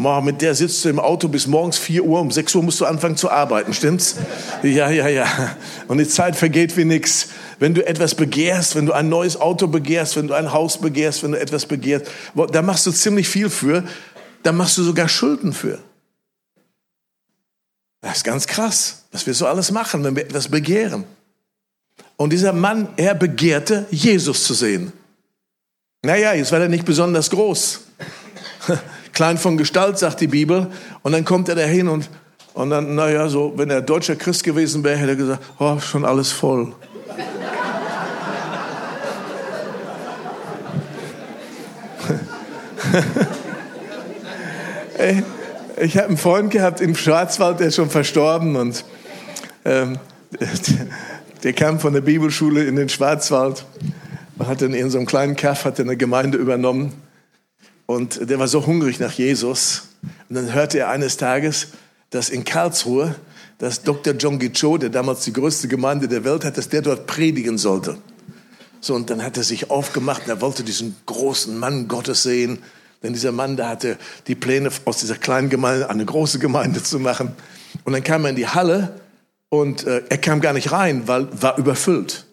[0.00, 2.80] Boah, mit der sitzt du im Auto bis morgens 4 Uhr, um 6 Uhr musst
[2.80, 4.14] du anfangen zu arbeiten, stimmt's?
[4.62, 5.56] Ja, ja, ja.
[5.88, 7.30] Und die Zeit vergeht wie nix.
[7.58, 11.24] Wenn du etwas begehrst, wenn du ein neues Auto begehrst, wenn du ein Haus begehrst,
[11.24, 12.06] wenn du etwas begehrst,
[12.52, 13.82] da machst du ziemlich viel für,
[14.44, 15.80] da machst du sogar Schulden für.
[18.00, 21.02] Das ist ganz krass, was wir so alles machen, wenn wir etwas begehren.
[22.16, 24.92] Und dieser Mann, er begehrte, Jesus zu sehen.
[26.02, 27.80] Naja, jetzt war er nicht besonders groß.
[29.18, 30.68] Klein von Gestalt, sagt die Bibel.
[31.02, 32.08] Und dann kommt er dahin und,
[32.54, 36.04] und dann, naja, so, wenn er deutscher Christ gewesen wäre, hätte er gesagt, oh, schon
[36.04, 36.72] alles voll.
[44.98, 45.24] Ey,
[45.78, 48.84] ich habe einen Freund gehabt im Schwarzwald, der ist schon verstorben und
[49.64, 49.98] ähm,
[51.42, 53.64] der kam von der Bibelschule in den Schwarzwald
[54.38, 56.92] und hat dann in so einem kleinen Kaff hat eine Gemeinde übernommen
[57.88, 59.88] Und der war so hungrig nach Jesus.
[60.28, 61.68] Und dann hörte er eines Tages,
[62.10, 63.14] dass in Karlsruhe,
[63.56, 64.12] dass Dr.
[64.12, 67.96] John Gicho, der damals die größte Gemeinde der Welt hat, dass der dort predigen sollte.
[68.82, 72.58] So, und dann hat er sich aufgemacht und er wollte diesen großen Mann Gottes sehen.
[73.02, 73.96] Denn dieser Mann, der hatte
[74.26, 77.32] die Pläne, aus dieser kleinen Gemeinde eine große Gemeinde zu machen.
[77.84, 79.00] Und dann kam er in die Halle
[79.48, 82.26] und äh, er kam gar nicht rein, weil war überfüllt.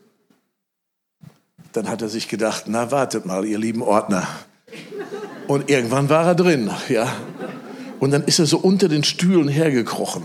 [1.71, 4.27] Dann hat er sich gedacht, na wartet mal, ihr lieben Ordner.
[5.47, 7.11] Und irgendwann war er drin, ja.
[7.99, 10.23] Und dann ist er so unter den Stühlen hergekrochen.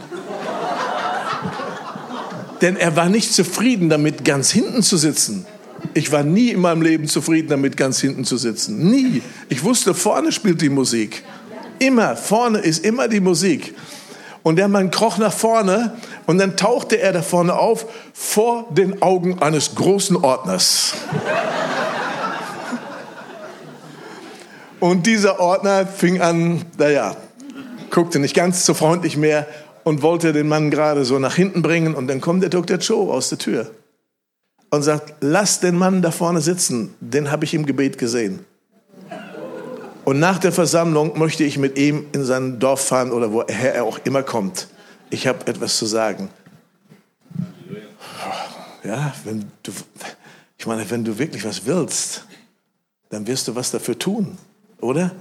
[2.60, 5.46] Denn er war nicht zufrieden damit, ganz hinten zu sitzen.
[5.94, 8.90] Ich war nie in meinem Leben zufrieden damit, ganz hinten zu sitzen.
[8.90, 9.22] Nie.
[9.48, 11.22] Ich wusste, vorne spielt die Musik.
[11.78, 13.74] Immer, vorne ist immer die Musik.
[14.42, 15.94] Und der Mann kroch nach vorne
[16.26, 20.94] und dann tauchte er da vorne auf vor den Augen eines großen Ordners.
[24.80, 27.16] Und dieser Ordner fing an, naja,
[27.90, 29.46] guckte nicht ganz so freundlich mehr
[29.84, 31.94] und wollte den Mann gerade so nach hinten bringen.
[31.94, 32.78] Und dann kommt der Dr.
[32.78, 33.70] Cho aus der Tür
[34.70, 38.44] und sagt, lass den Mann da vorne sitzen, den habe ich im Gebet gesehen.
[40.04, 43.84] Und nach der Versammlung möchte ich mit ihm in sein Dorf fahren oder woher er
[43.84, 44.68] auch immer kommt.
[45.10, 46.30] Ich habe etwas zu sagen.
[48.82, 49.72] Ja, wenn du,
[50.56, 52.24] ich meine, wenn du wirklich was willst,
[53.10, 54.38] dann wirst du was dafür tun,
[54.80, 55.12] oder?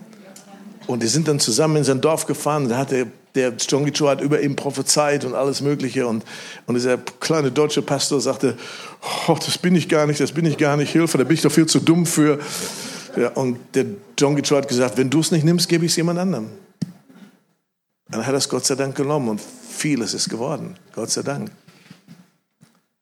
[0.88, 2.68] Und die sind dann zusammen in sein Dorf gefahren.
[2.68, 6.08] Da hat der, der hat über ihm prophezeit und alles Mögliche.
[6.08, 6.24] Und,
[6.66, 8.58] und dieser kleine deutsche Pastor sagte,
[9.28, 11.42] oh, das bin ich gar nicht, das bin ich gar nicht, Hilfe, da bin ich
[11.42, 12.40] doch viel zu dumm für.
[13.16, 13.86] Ja, und der
[14.18, 16.48] John hat gesagt, wenn du es nicht nimmst, gebe ich es jemand anderem.
[18.10, 20.76] Dann hat er es Gott sei Dank genommen und vieles ist geworden.
[20.94, 21.52] Gott sei Dank.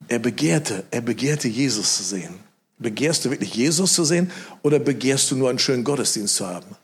[0.09, 2.46] Er begehrte, er begehrte Jesus zu sehen.
[2.79, 6.75] Begehrst du wirklich Jesus zu sehen oder begehrst du nur einen schönen Gottesdienst zu haben?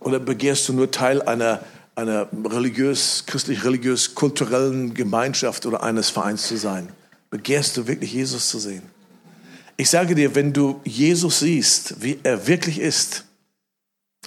[0.00, 1.64] Oder begehrst du nur Teil einer,
[1.96, 6.88] einer religiös, christlich-religiös-kulturellen Gemeinschaft oder eines Vereins zu sein?
[7.30, 8.82] Begehrst du wirklich Jesus zu sehen?
[9.76, 13.24] Ich sage dir, wenn du Jesus siehst, wie er wirklich ist,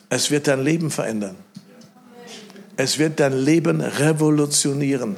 [0.10, 1.36] es wird dein Leben verändern.
[2.75, 5.17] Es wird dein Leben revolutionieren.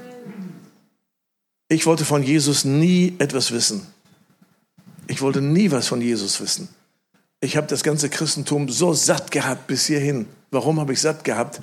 [1.70, 3.88] Ich wollte von Jesus nie etwas wissen.
[5.12, 6.70] Ich wollte nie was von Jesus wissen.
[7.42, 10.26] Ich habe das ganze Christentum so satt gehabt bis hierhin.
[10.52, 11.60] Warum habe ich satt gehabt?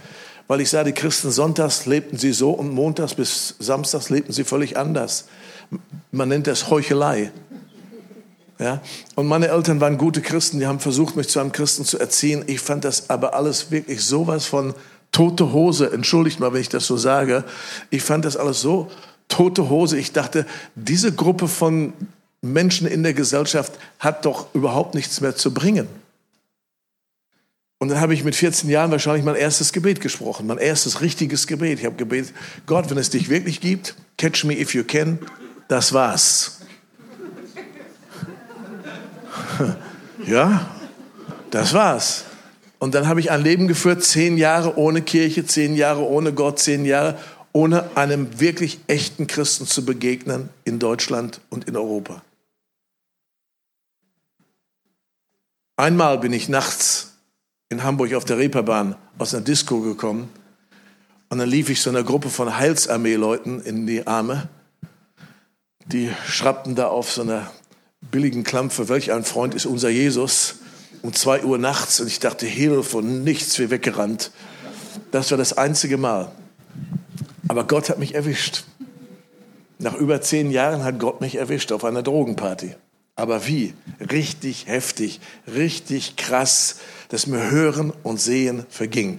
[0.49, 4.45] Weil ich sah, die Christen sonntags lebten sie so und montags bis samstags lebten sie
[4.45, 5.29] völlig anders.
[6.13, 7.33] Man nennt das Heuchelei.
[8.59, 8.83] Ja?
[9.15, 12.45] Und meine Eltern waren gute Christen, die haben versucht, mich zu einem Christen zu erziehen.
[12.49, 14.75] Ich fand das aber alles wirklich sowas von
[15.11, 15.91] tote Hose.
[15.91, 17.45] Entschuldigt mal, wenn ich das so sage.
[17.89, 18.91] Ich fand das alles so
[19.29, 19.97] tote Hose.
[19.97, 21.95] Ich dachte, diese Gruppe von
[22.53, 25.89] Menschen in der Gesellschaft hat doch überhaupt nichts mehr zu bringen.
[27.79, 31.47] Und dann habe ich mit 14 Jahren wahrscheinlich mein erstes Gebet gesprochen, mein erstes richtiges
[31.47, 31.79] Gebet.
[31.79, 32.35] Ich habe gebetet,
[32.67, 35.19] Gott, wenn es dich wirklich gibt, catch me if you can,
[35.69, 36.61] das war's.
[40.27, 40.69] Ja,
[41.51, 42.25] das war's.
[42.79, 46.59] Und dann habe ich ein Leben geführt, zehn Jahre ohne Kirche, zehn Jahre ohne Gott,
[46.59, 47.17] zehn Jahre
[47.53, 52.23] ohne einem wirklich echten Christen zu begegnen in Deutschland und in Europa.
[55.79, 57.13] Einmal bin ich nachts
[57.69, 60.29] in Hamburg auf der Reeperbahn aus einer Disco gekommen
[61.29, 64.49] und dann lief ich so einer Gruppe von Heilsarmee-Leuten in die Arme.
[65.87, 67.49] Die schrappten da auf so einer
[68.11, 70.57] billigen Klampfe, welch ein Freund ist unser Jesus,
[71.03, 74.33] um zwei Uhr nachts und ich dachte, Hilfe und nichts, wie weggerannt.
[75.13, 76.33] Das war das einzige Mal.
[77.47, 78.65] Aber Gott hat mich erwischt.
[79.79, 82.75] Nach über zehn Jahren hat Gott mich erwischt auf einer Drogenparty.
[83.19, 83.75] Aber wie?
[84.13, 85.19] Richtig heftig,
[85.53, 86.77] richtig krass,
[87.09, 89.19] dass mir Hören und Sehen verging.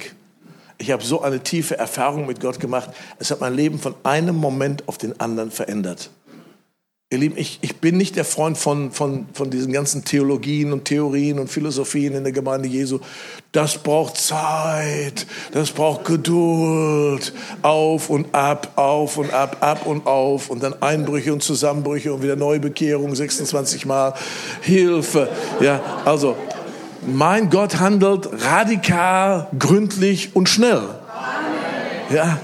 [0.77, 2.91] Ich habe so eine tiefe Erfahrung mit Gott gemacht.
[3.19, 6.11] Es hat mein Leben von einem Moment auf den anderen verändert.
[7.11, 10.85] Ihr Lieben, ich, ich bin nicht der Freund von, von, von diesen ganzen Theologien und
[10.85, 12.99] Theorien und Philosophien in der Gemeinde Jesu.
[13.51, 20.51] Das braucht Zeit, das braucht Geduld, auf und ab, auf und ab, ab und auf
[20.51, 24.13] und dann Einbrüche und Zusammenbrüche und wieder Neubekehrung 26 Mal.
[24.61, 25.29] Hilfe.
[25.61, 26.37] Ja, also,
[27.07, 30.83] mein Gott handelt radikal, gründlich und schnell.
[32.11, 32.39] Ja,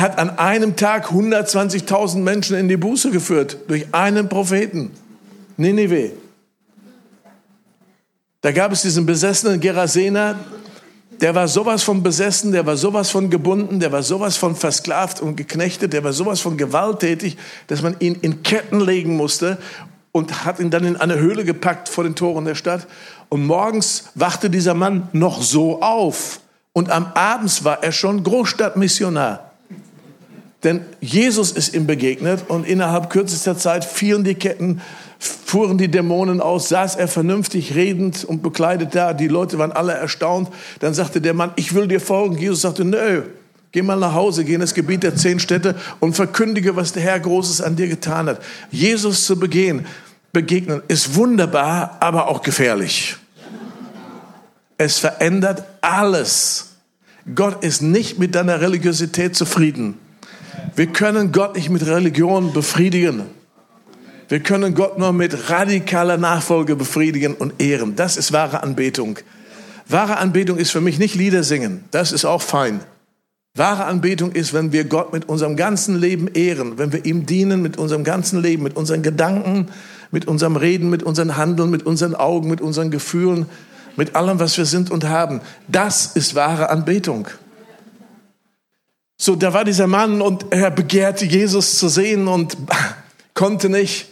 [0.00, 4.90] hat an einem Tag 120.000 Menschen in die Buße geführt durch einen Propheten.
[5.56, 6.12] Ninive.
[8.40, 10.36] Da gab es diesen besessenen Gerasener,
[11.20, 15.20] der war sowas von besessen, der war sowas von gebunden, der war sowas von versklavt
[15.20, 17.36] und geknechtet, der war sowas von gewalttätig,
[17.68, 19.58] dass man ihn in Ketten legen musste
[20.12, 22.86] und hat ihn dann in eine Höhle gepackt vor den Toren der Stadt.
[23.28, 26.40] Und morgens wachte dieser Mann noch so auf.
[26.72, 29.45] Und am Abend war er schon Großstadtmissionar.
[30.64, 34.80] Denn Jesus ist ihm begegnet und innerhalb kürzester Zeit fielen die Ketten,
[35.18, 39.12] fuhren die Dämonen aus, saß er vernünftig redend und bekleidet da.
[39.12, 40.48] Die Leute waren alle erstaunt.
[40.80, 42.38] Dann sagte der Mann, ich will dir folgen.
[42.38, 43.22] Jesus sagte, nö,
[43.72, 47.02] geh mal nach Hause, geh in das Gebiet der zehn Städte und verkündige, was der
[47.02, 48.40] Herr Großes an dir getan hat.
[48.70, 49.86] Jesus zu begehen,
[50.32, 53.16] begegnen ist wunderbar, aber auch gefährlich.
[54.78, 56.72] Es verändert alles.
[57.34, 59.98] Gott ist nicht mit deiner Religiosität zufrieden.
[60.74, 63.22] Wir können Gott nicht mit Religion befriedigen.
[64.28, 67.94] Wir können Gott nur mit radikaler Nachfolge befriedigen und ehren.
[67.96, 69.18] Das ist wahre Anbetung.
[69.88, 71.84] Wahre Anbetung ist für mich nicht Lieder singen.
[71.92, 72.80] Das ist auch fein.
[73.54, 77.62] Wahre Anbetung ist, wenn wir Gott mit unserem ganzen Leben ehren, wenn wir ihm dienen
[77.62, 79.68] mit unserem ganzen Leben, mit unseren Gedanken,
[80.10, 83.46] mit unserem Reden, mit unseren Handeln, mit unseren Augen, mit unseren Gefühlen,
[83.96, 85.40] mit allem, was wir sind und haben.
[85.68, 87.28] Das ist wahre Anbetung.
[89.16, 92.56] So, da war dieser Mann und er begehrte Jesus zu sehen und
[93.34, 94.08] konnte nicht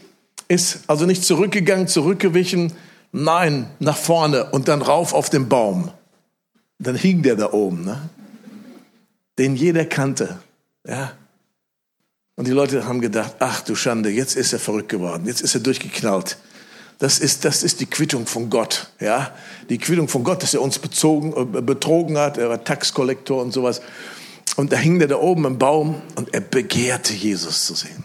[0.49, 2.73] ist also nicht zurückgegangen, zurückgewichen,
[3.13, 5.91] nein, nach vorne und dann rauf auf den Baum.
[6.79, 8.09] Dann hing der da oben, ne?
[9.39, 10.39] den jeder kannte.
[10.87, 11.13] Ja.
[12.37, 15.55] Und die Leute haben gedacht, ach du Schande, jetzt ist er verrückt geworden, jetzt ist
[15.55, 16.37] er durchgeknallt.
[16.99, 19.33] Das ist, das ist die Quittung von Gott, ja.
[19.69, 23.53] Die Quittung von Gott, dass er uns bezogen, äh, betrogen hat, er war Taxkollektor und
[23.53, 23.81] sowas.
[24.57, 28.05] Und da hing der da oben im Baum und er begehrte Jesus zu sehen.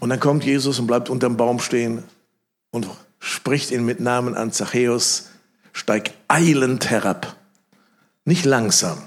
[0.00, 2.04] Und dann kommt Jesus und bleibt unterm Baum stehen
[2.70, 2.86] und
[3.18, 5.30] spricht ihn mit Namen an Zachäus,
[5.72, 7.36] steig eilend herab.
[8.24, 8.98] Nicht langsam.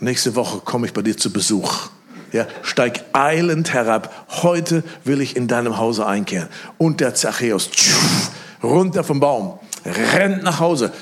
[0.00, 1.90] Nächste Woche komme ich bei dir zu Besuch.
[2.32, 4.26] Ja, steig eilend herab.
[4.42, 6.48] Heute will ich in deinem Hause einkehren.
[6.76, 8.30] Und der Zachäus tschuf,
[8.62, 10.92] runter vom Baum, rennt nach Hause,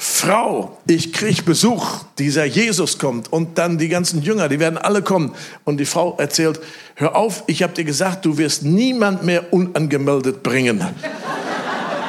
[0.00, 5.02] Frau, ich krieg Besuch, dieser Jesus kommt und dann die ganzen Jünger, die werden alle
[5.02, 5.34] kommen.
[5.64, 6.60] Und die Frau erzählt,
[6.94, 10.84] hör auf, ich habe dir gesagt, du wirst niemand mehr unangemeldet bringen.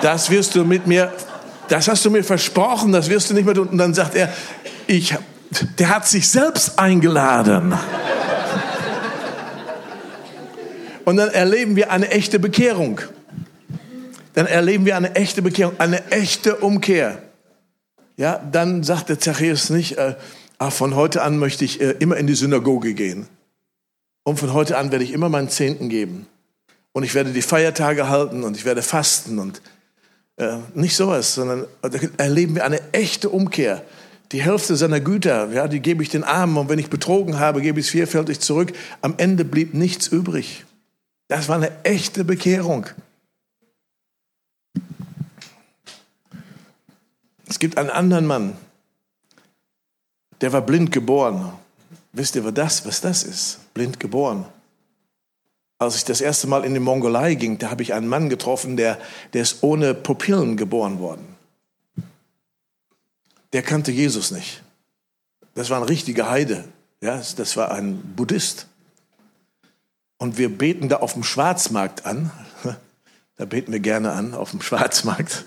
[0.04, 1.12] Das wirst du mit mir,
[1.67, 3.69] das hast du mir versprochen, das wirst du nicht mehr tun.
[3.69, 4.32] Und dann sagt er,
[4.86, 5.15] ich,
[5.80, 7.73] der hat sich selbst eingeladen.
[11.06, 13.02] Und dann erleben wir eine echte Bekehrung.
[14.36, 17.23] Dann erleben wir eine echte Bekehrung, eine echte Umkehr
[18.19, 20.13] ja, dann sagt der Zachäus nicht, äh,
[20.58, 23.27] ah, von heute an möchte ich äh, immer in die Synagoge gehen.
[24.23, 26.27] Und von heute an werde ich immer meinen Zehnten geben.
[26.91, 29.62] Und ich werde die Feiertage halten und ich werde fasten und
[30.36, 31.65] äh, nicht sowas, sondern
[32.17, 33.84] erleben wir eine echte Umkehr.
[34.34, 37.62] Die Hälfte seiner Güter, ja, die gebe ich den Armen und wenn ich betrogen habe,
[37.62, 38.73] gebe ich es vierfältig zurück.
[38.99, 40.65] Am Ende blieb nichts übrig.
[41.29, 42.86] Das war eine echte Bekehrung.
[47.49, 48.55] Es gibt einen anderen Mann,
[50.41, 51.51] der war blind geboren.
[52.13, 53.59] Wisst ihr, was das, was das ist?
[53.73, 54.45] Blind geboren.
[55.79, 58.77] Als ich das erste Mal in die Mongolei ging, da habe ich einen Mann getroffen,
[58.77, 58.99] der,
[59.33, 61.35] der ist ohne Pupillen geboren worden.
[63.53, 64.62] Der kannte Jesus nicht.
[65.55, 66.65] Das war ein richtiger Heide.
[67.01, 68.67] Ja, das war ein Buddhist.
[70.17, 72.31] Und wir beten da auf dem Schwarzmarkt an.
[73.38, 75.45] Da beten wir gerne an, auf dem Schwarzmarkt.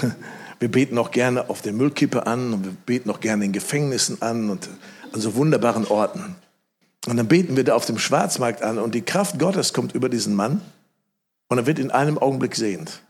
[0.64, 4.22] Wir beten auch gerne auf der Müllkippe an und wir beten auch gerne in Gefängnissen
[4.22, 4.70] an und
[5.12, 6.36] an so wunderbaren Orten.
[7.06, 10.08] Und dann beten wir da auf dem Schwarzmarkt an und die Kraft Gottes kommt über
[10.08, 10.62] diesen Mann
[11.48, 13.02] und er wird in einem Augenblick sehend.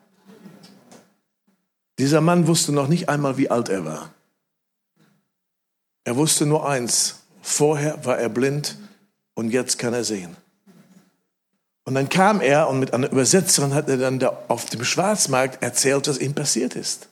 [2.01, 4.11] Dieser Mann wusste noch nicht einmal, wie alt er war.
[6.03, 8.77] Er wusste nur eins, vorher war er blind
[9.35, 10.37] und jetzt kann er sehen.
[11.85, 15.63] Und dann kam er und mit einer Übersetzerin hat er dann da auf dem Schwarzmarkt
[15.63, 17.11] erzählt, was ihm passiert ist.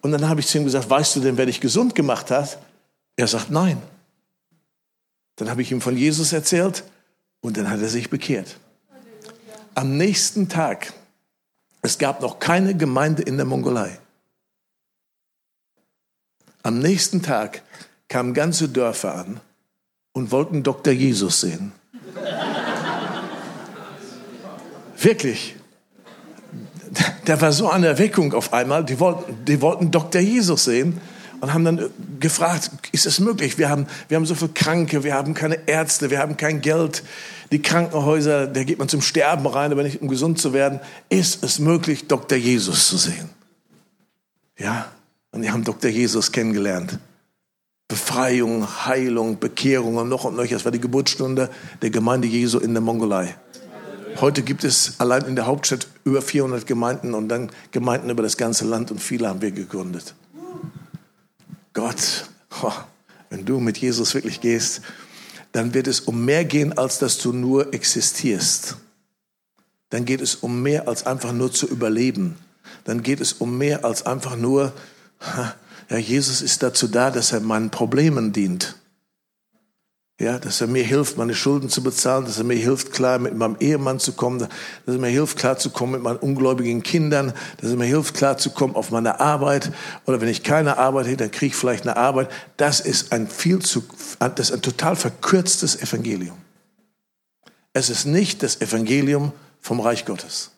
[0.00, 2.58] Und dann habe ich zu ihm gesagt, weißt du denn, wer dich gesund gemacht hat?
[3.16, 3.82] Er sagt, nein.
[5.36, 6.84] Dann habe ich ihm von Jesus erzählt
[7.40, 8.56] und dann hat er sich bekehrt.
[9.74, 10.92] Am nächsten Tag,
[11.82, 13.98] es gab noch keine Gemeinde in der Mongolei.
[16.62, 17.62] Am nächsten Tag
[18.08, 19.40] kamen ganze Dörfer an
[20.12, 20.92] und wollten Dr.
[20.92, 21.72] Jesus sehen.
[24.96, 25.57] Wirklich
[27.24, 30.20] da war so eine Erweckung auf einmal, die wollten, die wollten Dr.
[30.20, 31.00] Jesus sehen
[31.40, 33.58] und haben dann gefragt, ist es möglich?
[33.58, 37.02] Wir haben, wir haben so viele Kranke, wir haben keine Ärzte, wir haben kein Geld.
[37.52, 40.80] Die Krankenhäuser, da geht man zum Sterben rein, aber nicht um gesund zu werden.
[41.08, 42.36] Ist es möglich, Dr.
[42.36, 43.30] Jesus zu sehen?
[44.58, 44.90] Ja,
[45.30, 45.90] und die haben Dr.
[45.90, 46.98] Jesus kennengelernt.
[47.86, 50.46] Befreiung, Heilung, Bekehrung und noch und noch.
[50.46, 51.48] Das war die Geburtsstunde
[51.80, 53.34] der Gemeinde Jesu in der Mongolei.
[54.20, 58.36] Heute gibt es allein in der Hauptstadt über 400 Gemeinden und dann Gemeinden über das
[58.36, 60.14] ganze Land und viele haben wir gegründet.
[61.72, 62.28] Gott,
[63.30, 64.80] wenn du mit Jesus wirklich gehst,
[65.52, 68.76] dann wird es um mehr gehen, als dass du nur existierst.
[69.90, 72.36] Dann geht es um mehr als einfach nur zu überleben.
[72.82, 74.72] Dann geht es um mehr als einfach nur,
[75.90, 78.74] ja, Jesus ist dazu da, dass er meinen Problemen dient.
[80.20, 83.36] Ja, dass er mir hilft, meine Schulden zu bezahlen, dass er mir hilft, klar mit
[83.36, 84.48] meinem Ehemann zu kommen, dass
[84.86, 88.36] er mir hilft, klar zu kommen mit meinen ungläubigen Kindern, dass er mir hilft, klar
[88.36, 89.70] zu kommen auf meine Arbeit.
[90.06, 92.30] Oder wenn ich keine Arbeit hätte, dann kriege ich vielleicht eine Arbeit.
[92.56, 93.84] Das ist ein viel zu,
[94.18, 96.36] das ist ein total verkürztes Evangelium.
[97.72, 100.50] Es ist nicht das Evangelium vom Reich Gottes.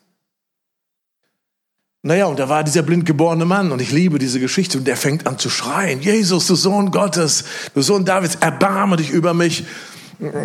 [2.03, 4.97] Naja, und da war dieser blind geborene Mann und ich liebe diese Geschichte und der
[4.97, 7.43] fängt an zu schreien, Jesus, du Sohn Gottes,
[7.75, 9.65] du Sohn Davids, erbarme dich über mich.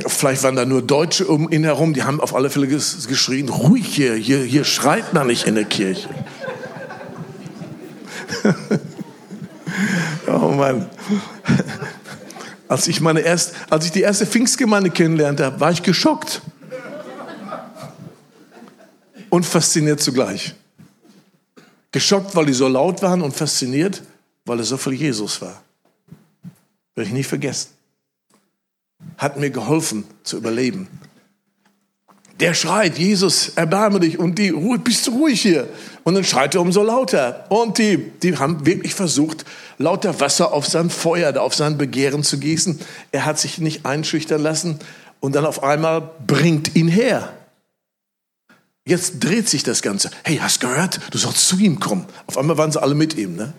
[0.07, 3.87] Vielleicht waren da nur Deutsche um ihn herum, die haben auf alle Fälle geschrien, ruhig
[3.87, 6.11] hier, hier, hier schreit man nicht in der Kirche.
[10.27, 10.91] oh Mann.
[12.69, 16.43] Als ich, meine erst, als ich die erste Pfingstgemeinde kennenlernte, war ich geschockt
[19.31, 20.55] und fasziniert zugleich.
[21.97, 24.03] Geschockt, weil die so laut waren und fasziniert,
[24.45, 25.63] weil es so viel Jesus war.
[26.95, 27.71] Werde ich nie vergessen.
[29.17, 30.89] Hat mir geholfen zu überleben.
[32.39, 34.19] Der schreit, Jesus, erbarme dich.
[34.19, 34.53] Und die,
[34.85, 35.71] bist du ruhig hier?
[36.05, 37.47] Und dann schreit er umso lauter.
[37.49, 39.47] Und die, die haben wirklich versucht,
[39.79, 42.79] lauter Wasser auf sein Feuer, auf sein Begehren zu gießen.
[43.11, 44.81] Er hat sich nicht einschüchtern lassen.
[45.21, 47.33] Und dann auf einmal bringt ihn her.
[48.87, 50.11] Jetzt dreht sich das Ganze.
[50.23, 51.01] Hey, hast gehört?
[51.11, 52.07] Du sollst zu ihm kommen.
[52.29, 53.53] Auf einmal waren sie alle mit ihm, ne?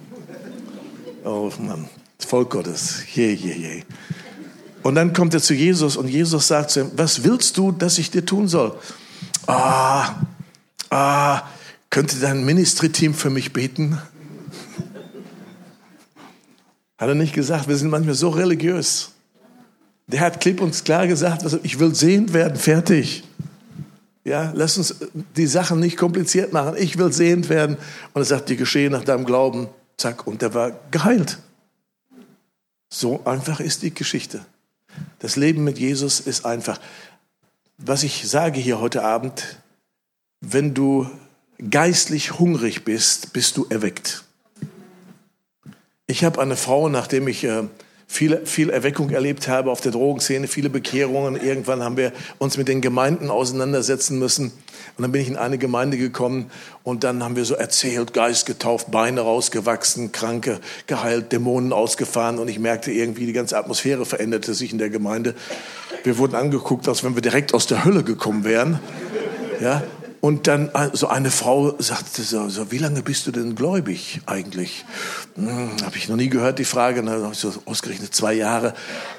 [1.25, 3.01] Oh Mann, das Volk Gottes.
[3.13, 3.83] Je, je, je.
[4.83, 7.97] Und dann kommt er zu Jesus und Jesus sagt zu ihm, was willst du, dass
[7.97, 8.79] ich dir tun soll?
[9.47, 10.15] Ah,
[10.89, 11.41] ah,
[11.89, 14.01] könnte dein Ministry-Team für mich beten?
[16.97, 19.11] Hat er nicht gesagt, wir sind manchmal so religiös.
[20.07, 23.26] Der hat klipp und klar gesagt, also ich will sehend werden, fertig.
[24.27, 24.93] Ja, lass uns
[25.37, 26.75] die Sachen nicht kompliziert machen.
[26.77, 27.77] Ich will sehend werden.
[28.13, 29.69] Und er sagt, die geschehen nach deinem Glauben.
[29.95, 31.37] Zack, und der war geheilt.
[32.89, 34.45] So einfach ist die Geschichte.
[35.19, 36.77] Das Leben mit Jesus ist einfach.
[37.77, 39.61] Was ich sage hier heute Abend,
[40.41, 41.09] wenn du
[41.69, 44.25] geistlich hungrig bist, bist du erweckt.
[46.05, 47.63] Ich habe eine Frau, nachdem ich äh,
[48.07, 51.35] viel, viel Erweckung erlebt habe auf der Drogenszene, viele Bekehrungen.
[51.35, 54.53] Irgendwann haben wir uns mit den Gemeinden auseinandersetzen müssen.
[54.97, 56.49] Und dann bin ich in eine Gemeinde gekommen
[56.83, 62.47] und dann haben wir so erzählt, Geist getauft, Beine rausgewachsen, Kranke geheilt, Dämonen ausgefahren und
[62.47, 65.35] ich merkte irgendwie, die ganze Atmosphäre veränderte sich in der Gemeinde.
[66.03, 68.79] Wir wurden angeguckt, als wenn wir direkt aus der Hölle gekommen wären.
[69.59, 69.83] Ja,
[70.27, 74.83] und dann so eine Frau sagte so, so wie lange bist du denn gläubig eigentlich?
[75.35, 77.01] Hm, habe ich noch nie gehört, die Frage.
[77.01, 78.73] Dann habe ich so ausgerechnet zwei Jahre.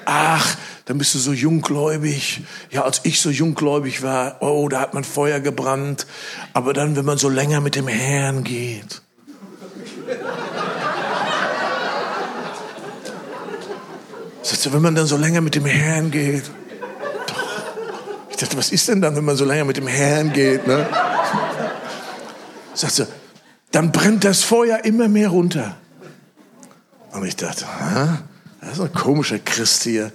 [0.05, 0.55] Ach,
[0.85, 2.41] dann bist du so junggläubig.
[2.69, 6.05] Ja, als ich so junggläubig war, oh, da hat man Feuer gebrannt.
[6.53, 9.01] Aber dann, wenn man so länger mit dem Herrn geht.
[14.43, 16.43] Sagst du, wenn man dann so länger mit dem Herrn geht,
[18.39, 20.67] dachte, was ist denn dann, wenn man so lange mit dem Herrn geht?
[20.67, 20.87] Ne?
[22.73, 23.07] Sagt sie,
[23.71, 25.77] dann brennt das Feuer immer mehr runter.
[27.11, 27.65] Und ich dachte,
[28.61, 30.11] das ist ein komischer Christ hier.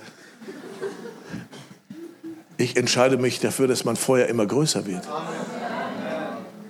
[2.57, 5.03] Ich entscheide mich dafür, dass mein Feuer immer größer wird.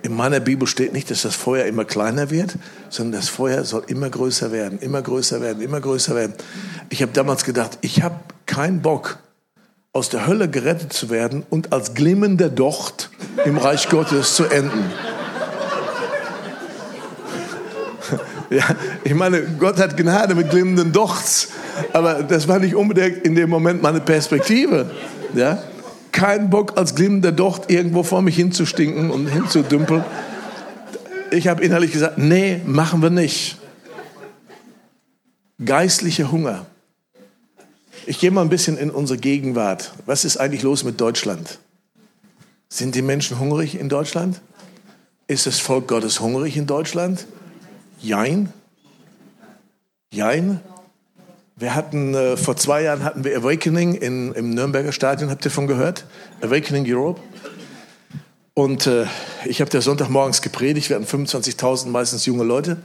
[0.01, 2.57] In meiner Bibel steht nicht, dass das Feuer immer kleiner wird,
[2.89, 6.33] sondern das Feuer soll immer größer werden, immer größer werden, immer größer werden.
[6.89, 9.19] Ich habe damals gedacht, ich habe keinen Bock,
[9.95, 13.09] aus der Hölle gerettet zu werden und als glimmender Docht
[13.45, 14.83] im Reich Gottes zu enden.
[18.51, 18.63] Ja,
[19.03, 21.47] ich meine, Gott hat Gnade mit glimmenden Dochts,
[21.93, 24.91] aber das war nicht unbedingt in dem Moment meine Perspektive.
[25.33, 25.63] Ja?
[26.11, 30.05] Kein Bock als glimmender Docht irgendwo vor mich hinzustinken und hinzudümpeln.
[31.31, 33.57] Ich habe innerlich gesagt, nee, machen wir nicht.
[35.65, 36.67] Geistlicher Hunger.
[38.07, 39.91] Ich gehe mal ein bisschen in unsere Gegenwart.
[40.05, 41.57] Was ist eigentlich los mit Deutschland?
[42.69, 44.41] Sind die Menschen hungrig in Deutschland?
[45.27, 47.25] Ist das Volk Gottes hungrig in Deutschland?
[47.99, 48.53] Jein.
[50.13, 50.59] Jein.
[51.55, 55.49] Wir hatten, äh, vor zwei Jahren hatten wir Awakening in, im Nürnberger Stadion, habt ihr
[55.49, 56.05] davon gehört?
[56.41, 57.19] Awakening Europe.
[58.53, 59.05] Und äh,
[59.45, 62.77] ich habe da Sonntagmorgens gepredigt, wir hatten 25.000 meistens junge Leute.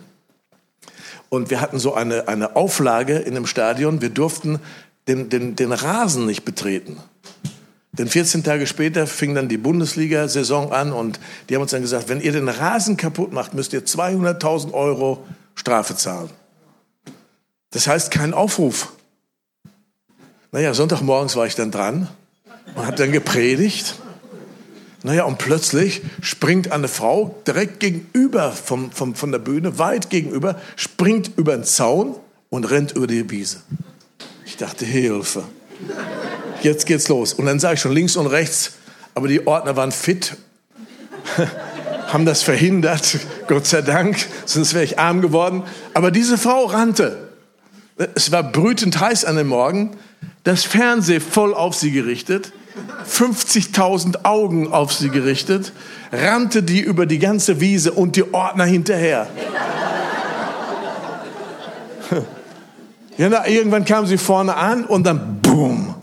[1.29, 4.01] Und wir hatten so eine, eine Auflage in dem Stadion.
[4.01, 4.61] Wir durften
[5.09, 6.99] den, den, den Rasen nicht betreten.
[7.93, 12.09] Denn 14 Tage später fing dann die Bundesliga-Saison an und die haben uns dann gesagt,
[12.09, 16.31] wenn ihr den Rasen kaputt macht, müsst ihr 200.000 Euro Strafe zahlen.
[17.71, 18.93] Das heißt kein Aufruf.
[20.53, 22.09] Naja, Sonntagmorgens war ich dann dran
[22.75, 23.97] und habe dann gepredigt.
[25.03, 30.61] Naja, und plötzlich springt eine Frau direkt gegenüber vom, vom, von der Bühne, weit gegenüber,
[30.77, 32.17] springt über den Zaun
[32.51, 33.63] und rennt über die Wiese.
[34.51, 35.45] Ich dachte, Hilfe.
[36.61, 37.35] Jetzt geht's los.
[37.35, 38.73] Und dann sage ich schon links und rechts,
[39.15, 40.37] aber die Ordner waren fit,
[42.09, 45.63] haben das verhindert, Gott sei Dank, sonst wäre ich arm geworden.
[45.95, 47.29] Aber diese Frau rannte.
[48.17, 49.97] Es war brütend heiß an dem Morgen,
[50.43, 52.53] das Fernseh voll auf sie gerichtet.
[53.09, 55.73] 50.000 Augen auf sie gerichtet,
[56.11, 59.29] rannte die über die ganze Wiese und die Ordner hinterher.
[63.21, 65.95] Ja, irgendwann kam sie vorne an und dann boom.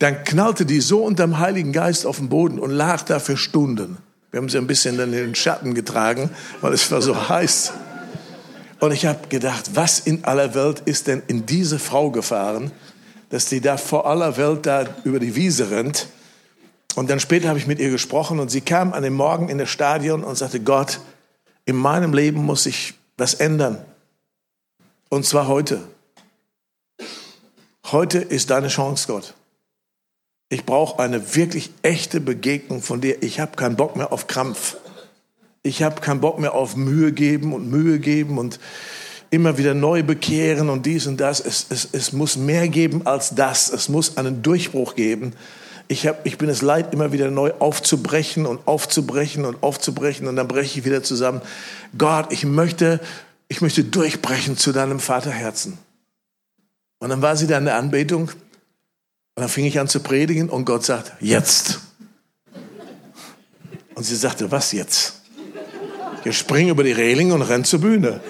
[0.00, 3.98] Dann knallte die so unterm Heiligen Geist auf den Boden und lag da für Stunden.
[4.30, 7.72] Wir haben sie ein bisschen in den Schatten getragen, weil es war so heiß.
[8.80, 12.72] Und ich habe gedacht, was in aller Welt ist denn in diese Frau gefahren?
[13.30, 16.08] dass die da vor aller Welt da über die Wiese rennt.
[16.94, 19.58] Und dann später habe ich mit ihr gesprochen und sie kam an dem Morgen in
[19.58, 21.00] das Stadion und sagte, Gott,
[21.64, 23.78] in meinem Leben muss sich was ändern.
[25.10, 25.80] Und zwar heute.
[27.90, 29.32] Heute ist deine Chance, Gott.
[30.50, 33.22] Ich brauche eine wirklich echte Begegnung von dir.
[33.22, 34.76] Ich habe keinen Bock mehr auf Krampf.
[35.62, 38.60] Ich habe keinen Bock mehr auf Mühe geben und Mühe geben und
[39.30, 41.40] immer wieder neu bekehren und dies und das.
[41.40, 43.70] Es, es, es muss mehr geben als das.
[43.70, 45.32] Es muss einen Durchbruch geben.
[45.86, 50.36] Ich, hab, ich bin es leid, immer wieder neu aufzubrechen und aufzubrechen und aufzubrechen und
[50.36, 51.40] dann breche ich wieder zusammen.
[51.96, 53.00] Gott, ich möchte,
[53.48, 55.78] ich möchte durchbrechen zu deinem Vaterherzen.
[56.98, 60.50] Und dann war sie da in der Anbetung und dann fing ich an zu predigen
[60.50, 61.80] und Gott sagt, jetzt.
[63.94, 65.22] Und sie sagte, was jetzt?
[66.24, 68.20] Ich spring über die Reling und renn zur Bühne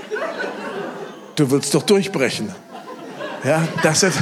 [1.39, 2.51] du willst doch durchbrechen.
[3.45, 4.13] Ja, das hat,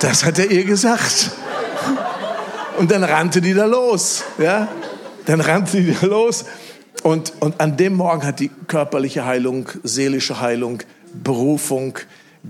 [0.00, 1.30] das hat er ihr gesagt.
[2.78, 4.24] Und dann rannte die da los.
[4.38, 4.68] Ja,
[5.26, 6.44] dann rannte die da los.
[7.02, 10.82] Und, und an dem Morgen hat die körperliche Heilung, seelische Heilung,
[11.12, 11.98] Berufung,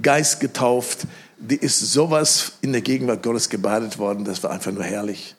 [0.02, 1.06] Geist getauft,
[1.38, 5.34] die ist sowas in der Gegenwart Gottes gebadet worden, das war einfach nur herrlich.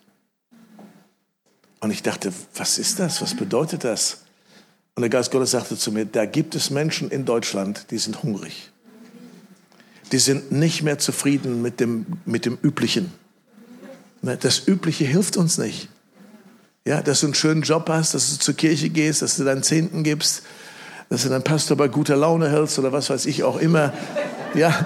[1.79, 3.21] Und ich dachte, was ist das?
[3.21, 4.19] Was bedeutet das?
[4.95, 8.23] Und der Geist Gottes sagte zu mir, da gibt es Menschen in Deutschland, die sind
[8.23, 8.71] hungrig.
[10.11, 13.11] Die sind nicht mehr zufrieden mit dem, mit dem Üblichen.
[14.21, 15.89] Ne, das Übliche hilft uns nicht.
[16.85, 19.61] Ja, dass du einen schönen Job hast, dass du zur Kirche gehst, dass du deinen
[19.61, 20.43] Zehnten gibst,
[21.09, 23.93] dass du deinen Pastor bei guter Laune hältst oder was weiß ich auch immer.
[24.53, 24.85] Ja,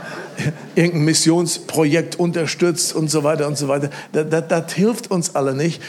[0.76, 3.90] irgendein Missionsprojekt unterstützt und so weiter und so weiter.
[4.12, 5.82] Das, das, das hilft uns alle nicht.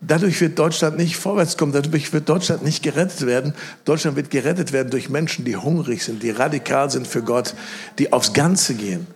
[0.00, 3.54] Dadurch wird Deutschland nicht vorwärts kommen, dadurch wird Deutschland nicht gerettet werden.
[3.84, 7.54] Deutschland wird gerettet werden durch Menschen, die hungrig sind, die radikal sind für Gott,
[7.98, 9.06] die aufs Ganze gehen.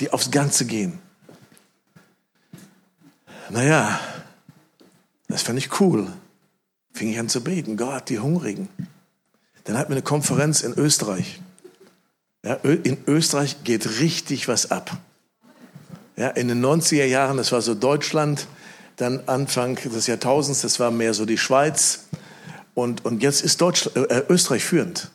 [0.00, 0.98] Die aufs Ganze gehen.
[3.50, 4.00] Naja,
[5.28, 6.08] das fand ich cool.
[6.92, 8.68] Fing ich an zu beten, Gott, die Hungrigen.
[9.64, 11.40] Dann hatten wir eine Konferenz in Österreich.
[12.44, 14.98] Ja, in Österreich geht richtig was ab.
[16.16, 18.46] Ja, in den 90er Jahren, das war so Deutschland,
[18.96, 22.04] dann Anfang des Jahrtausends, das war mehr so die Schweiz.
[22.74, 25.10] Und, und jetzt ist Deutschland, äh, Österreich führend.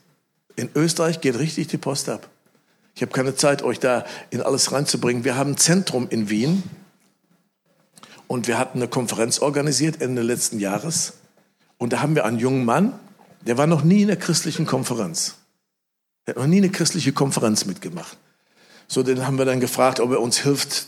[0.55, 2.27] In Österreich geht richtig die Post ab.
[2.95, 5.23] Ich habe keine Zeit, euch da in alles reinzubringen.
[5.23, 6.63] Wir haben ein Zentrum in Wien
[8.27, 11.13] und wir hatten eine Konferenz organisiert Ende letzten Jahres.
[11.77, 12.99] Und da haben wir einen jungen Mann,
[13.45, 15.35] der war noch nie in einer christlichen Konferenz.
[16.29, 18.15] Der hat noch nie eine christliche Konferenz mitgemacht.
[18.87, 20.85] So, den haben wir dann gefragt, ob er uns hilft,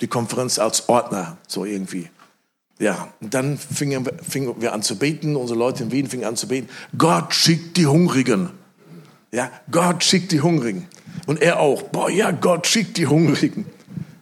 [0.00, 2.08] die Konferenz als Ordner, so irgendwie.
[2.78, 6.24] Ja, und dann fingen wir, fingen wir an zu beten, unsere Leute in Wien fingen
[6.24, 6.70] an zu beten.
[6.96, 8.48] Gott schickt die Hungrigen.
[9.30, 10.88] Ja, Gott schickt die Hungrigen.
[11.26, 11.82] Und er auch.
[11.82, 13.66] Boah, ja, Gott schickt die Hungrigen.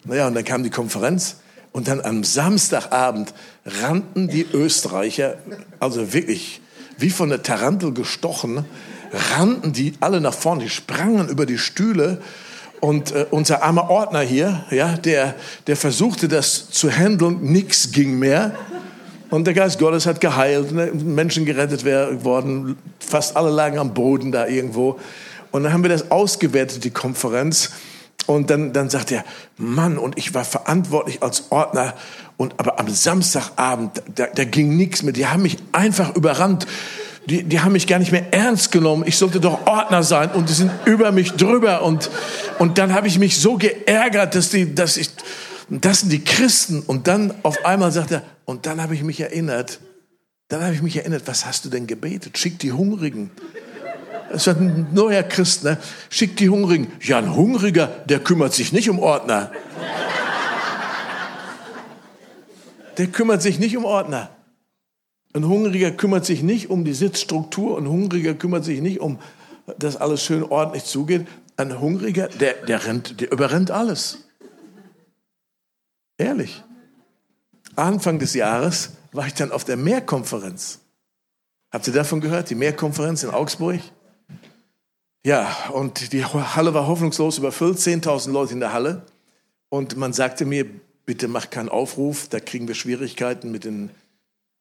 [0.02, 1.36] Naja, und dann kam die Konferenz
[1.70, 3.34] und dann am Samstagabend
[3.64, 5.38] rannten die Österreicher,
[5.78, 6.60] also wirklich
[6.98, 8.64] wie von der Tarantel gestochen,
[9.12, 12.20] rannten die alle nach vorne, die sprangen über die Stühle
[12.80, 15.34] und äh, unser armer Ordner hier, ja, der,
[15.66, 18.52] der versuchte das zu handeln, nichts ging mehr.
[19.28, 21.84] Und der Geist Gottes hat geheilt, ne, Menschen gerettet
[22.24, 24.98] worden, fast alle lagen am Boden da irgendwo.
[25.52, 27.70] Und dann haben wir das ausgewertet, die Konferenz.
[28.26, 29.24] Und dann, dann sagt er,
[29.56, 31.94] Mann, und ich war verantwortlich als Ordner.
[32.36, 35.12] Und aber am Samstagabend, da, da ging nichts mehr.
[35.12, 36.66] Die haben mich einfach überrannt
[37.26, 39.04] die, die haben mich gar nicht mehr ernst genommen.
[39.06, 41.82] Ich sollte doch Ordner sein und die sind über mich drüber.
[41.82, 42.10] Und,
[42.58, 45.10] und dann habe ich mich so geärgert, dass, die, dass ich,
[45.68, 46.80] das sind die Christen.
[46.80, 49.80] Und dann auf einmal sagt er, und dann habe ich mich erinnert,
[50.48, 52.36] dann habe ich mich erinnert, was hast du denn gebetet?
[52.38, 53.30] Schick die Hungrigen.
[54.32, 55.78] Das ist ein neuer Christ, ne?
[56.08, 56.88] Schick die Hungrigen.
[57.00, 59.52] Ja, ein Hungriger, der kümmert sich nicht um Ordner.
[62.96, 64.30] Der kümmert sich nicht um Ordner.
[65.32, 69.18] Ein Hungriger kümmert sich nicht um die Sitzstruktur, ein Hungriger kümmert sich nicht um,
[69.78, 71.26] dass alles schön ordentlich zugeht.
[71.56, 74.26] Ein Hungriger, der, der, rennt, der überrennt alles.
[76.18, 76.62] Ehrlich.
[77.76, 80.80] Anfang des Jahres war ich dann auf der Mehrkonferenz.
[81.70, 82.50] Habt ihr davon gehört?
[82.50, 83.80] Die Mehrkonferenz in Augsburg?
[85.24, 89.02] Ja, und die Halle war hoffnungslos überfüllt, 10.000 Leute in der Halle.
[89.68, 90.66] Und man sagte mir,
[91.06, 93.90] bitte mach keinen Aufruf, da kriegen wir Schwierigkeiten mit den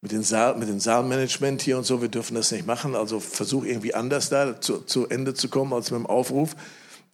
[0.01, 2.95] mit, den Saal, mit dem Saalmanagement hier und so, wir dürfen das nicht machen.
[2.95, 6.55] Also versuch irgendwie anders da zu, zu Ende zu kommen als mit dem Aufruf.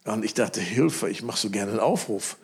[0.05, 2.37] Und ich dachte, Hilfe, ich mache so gerne einen Aufruf.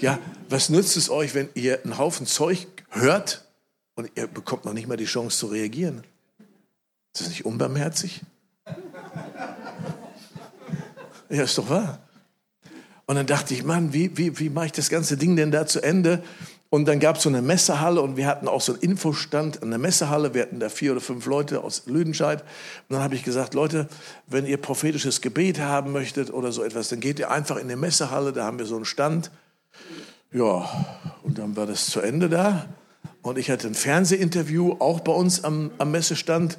[0.00, 0.18] Ja,
[0.48, 3.44] was nützt es euch, wenn ihr einen Haufen Zeug hört
[3.94, 6.04] und ihr bekommt noch nicht mal die Chance zu reagieren?
[7.12, 8.22] Ist das nicht unbarmherzig?
[11.32, 12.00] Ja, ist doch wahr.
[13.06, 15.64] Und dann dachte ich, Mann, wie, wie, wie mache ich das ganze Ding denn da
[15.64, 16.24] zu Ende?
[16.72, 19.70] Und dann gab es so eine Messehalle und wir hatten auch so einen Infostand an
[19.70, 20.34] der Messehalle.
[20.34, 22.42] Wir hatten da vier oder fünf Leute aus Lüdenscheid.
[22.88, 23.88] Und dann habe ich gesagt, Leute,
[24.28, 27.74] wenn ihr prophetisches Gebet haben möchtet oder so etwas, dann geht ihr einfach in die
[27.74, 29.32] Messehalle, da haben wir so einen Stand.
[30.32, 30.70] Ja,
[31.24, 32.66] und dann war das zu Ende da.
[33.22, 36.56] Und ich hatte ein Fernsehinterview auch bei uns am, am Messestand.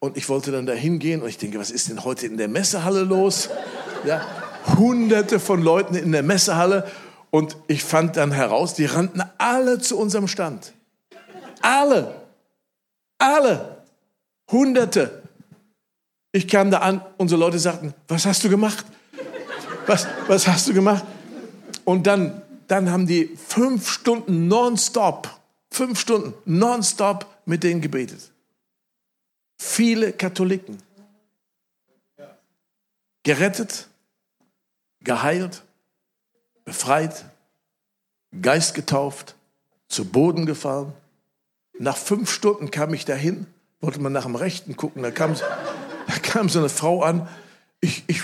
[0.00, 2.48] Und ich wollte dann da hingehen und ich denke, was ist denn heute in der
[2.48, 3.48] Messehalle los?
[4.04, 4.20] Ja,
[4.76, 6.86] hunderte von Leuten in der Messehalle
[7.30, 10.72] und ich fand dann heraus, die rannten alle zu unserem Stand.
[11.60, 12.22] Alle.
[13.18, 13.84] Alle.
[14.50, 15.22] Hunderte.
[16.32, 18.84] Ich kam da an, unsere Leute sagten, was hast du gemacht?
[19.86, 21.04] Was, was hast du gemacht?
[21.84, 25.30] Und dann, dann haben die fünf Stunden nonstop,
[25.70, 28.32] fünf Stunden nonstop mit denen gebetet.
[29.58, 30.78] Viele Katholiken.
[33.22, 33.88] Gerettet,
[35.00, 35.62] geheilt,
[36.66, 37.24] befreit,
[38.42, 39.34] Geist getauft,
[39.88, 40.92] zu Boden gefallen.
[41.78, 43.46] Nach fünf Stunden kam ich dahin,
[43.80, 47.26] wollte man nach dem Rechten gucken, da kam, da kam so eine Frau an,
[47.80, 48.22] ich, ich,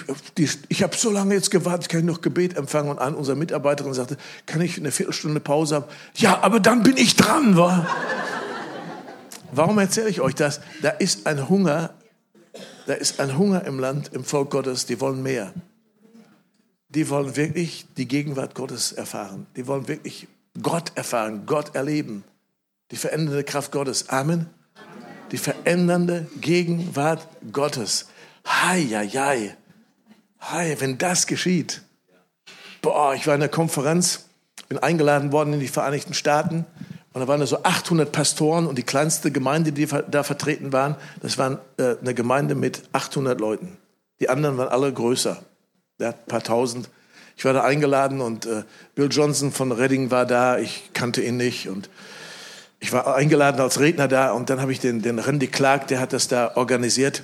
[0.68, 2.90] ich habe so lange jetzt gewartet, kann ich noch Gebet empfangen?
[2.90, 4.16] Und an unsere Mitarbeiterin sagte,
[4.47, 5.84] kann ich eine Viertelstunde Pause haben?
[6.16, 7.86] Ja, aber dann bin ich dran, war.
[9.53, 10.61] Warum erzähle ich euch das?
[10.80, 11.90] Da ist ein Hunger,
[12.86, 15.53] da ist ein Hunger im Land, im Volk Gottes, die wollen mehr
[16.95, 19.47] die wollen wirklich die Gegenwart Gottes erfahren.
[19.57, 20.28] Die wollen wirklich
[20.61, 22.24] Gott erfahren, Gott erleben.
[22.90, 24.11] Die verändernde Kraft Gottes.
[24.11, 24.51] Amen.
[25.30, 28.09] Die verändernde Gegenwart Gottes.
[28.47, 29.57] Hei, hei, hei.
[30.43, 31.82] Hei, wenn das geschieht.
[32.82, 34.26] Boah, ich war in der Konferenz,
[34.68, 36.66] bin eingeladen worden in die Vereinigten Staaten.
[37.14, 40.97] Und da waren da so 800 Pastoren und die kleinste Gemeinde, die da vertreten waren,
[41.20, 43.78] das war äh, eine Gemeinde mit 800 Leuten.
[44.20, 45.43] Die anderen waren alle größer
[46.03, 46.91] der hat ein paar tausend.
[47.37, 48.65] Ich war da eingeladen und äh,
[48.97, 50.59] Bill Johnson von Redding war da.
[50.59, 51.89] Ich kannte ihn nicht und
[52.81, 56.01] ich war eingeladen als Redner da und dann habe ich den, den Randy Clark, der
[56.01, 57.23] hat das da organisiert.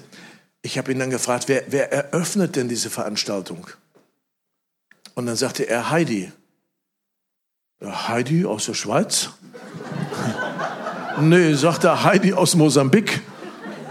[0.62, 3.66] Ich habe ihn dann gefragt, wer, wer eröffnet denn diese Veranstaltung?
[5.14, 6.31] Und dann sagte er Heidi.
[7.81, 9.31] Ja, Heidi aus der Schweiz?
[11.20, 13.20] nee, sagte er Heidi aus Mosambik.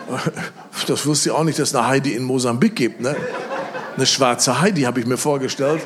[0.86, 3.02] Das wusste ich auch nicht, dass es eine Heidi in Mosambik gibt.
[3.02, 3.16] Ne?
[3.98, 5.82] Eine schwarze Heidi habe ich mir vorgestellt.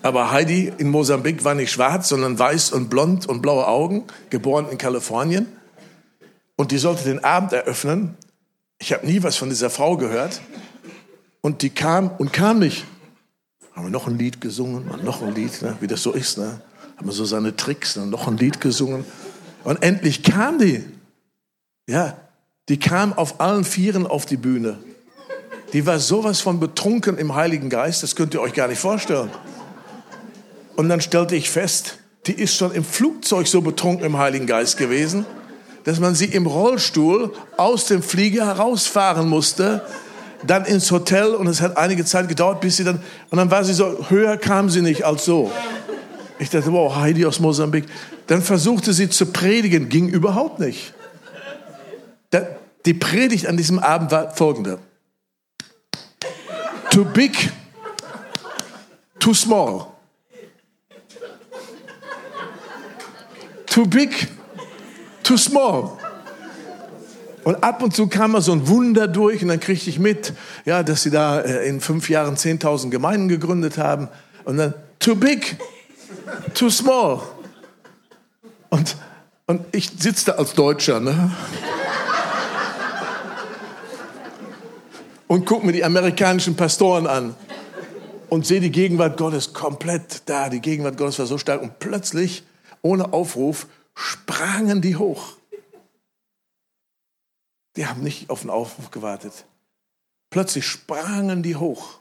[0.00, 4.66] Aber Heidi in Mosambik war nicht schwarz, sondern weiß und blond und blaue Augen, geboren
[4.70, 5.46] in Kalifornien.
[6.56, 8.16] Und die sollte den Abend eröffnen.
[8.78, 10.40] Ich habe nie was von dieser Frau gehört.
[11.42, 12.86] Und die kam und kam nicht.
[13.74, 15.76] Haben wir noch ein Lied gesungen und noch ein Lied, ne?
[15.80, 16.38] wie das so ist.
[16.38, 16.62] Ne?
[16.96, 18.06] Haben wir so seine Tricks, ne?
[18.06, 19.04] noch ein Lied gesungen.
[19.64, 20.82] Und endlich kam die.
[21.86, 22.16] Ja,
[22.70, 24.78] die kam auf allen Vieren auf die Bühne.
[25.72, 29.30] Die war sowas von betrunken im Heiligen Geist, das könnt ihr euch gar nicht vorstellen.
[30.76, 34.76] Und dann stellte ich fest, die ist schon im Flugzeug so betrunken im Heiligen Geist
[34.76, 35.24] gewesen,
[35.84, 39.82] dass man sie im Rollstuhl aus dem Flieger herausfahren musste,
[40.46, 43.64] dann ins Hotel und es hat einige Zeit gedauert, bis sie dann, und dann war
[43.64, 45.50] sie so, höher kam sie nicht als so.
[46.38, 47.84] Ich dachte, wow, Heidi aus Mosambik.
[48.26, 50.92] Dann versuchte sie zu predigen, ging überhaupt nicht.
[52.84, 54.78] Die Predigt an diesem Abend war folgende.
[56.92, 57.32] Too big,
[59.18, 59.94] too small.
[63.64, 64.28] Too big,
[65.22, 65.96] too small.
[67.44, 70.34] Und ab und zu kam mal so ein Wunder durch und dann kriegte ich mit,
[70.66, 74.08] ja, dass sie da äh, in fünf Jahren 10.000 Gemeinden gegründet haben.
[74.44, 75.56] Und dann, too big,
[76.52, 77.22] too small.
[78.68, 78.96] Und,
[79.46, 81.32] und ich sitze da als Deutscher, ne?
[85.32, 87.34] Und gucke mir die amerikanischen Pastoren an
[88.28, 90.50] und sehe die Gegenwart Gottes komplett da.
[90.50, 92.42] Die Gegenwart Gottes war so stark und plötzlich,
[92.82, 95.38] ohne Aufruf, sprangen die hoch.
[97.76, 99.46] Die haben nicht auf den Aufruf gewartet.
[100.28, 102.00] Plötzlich sprangen die hoch.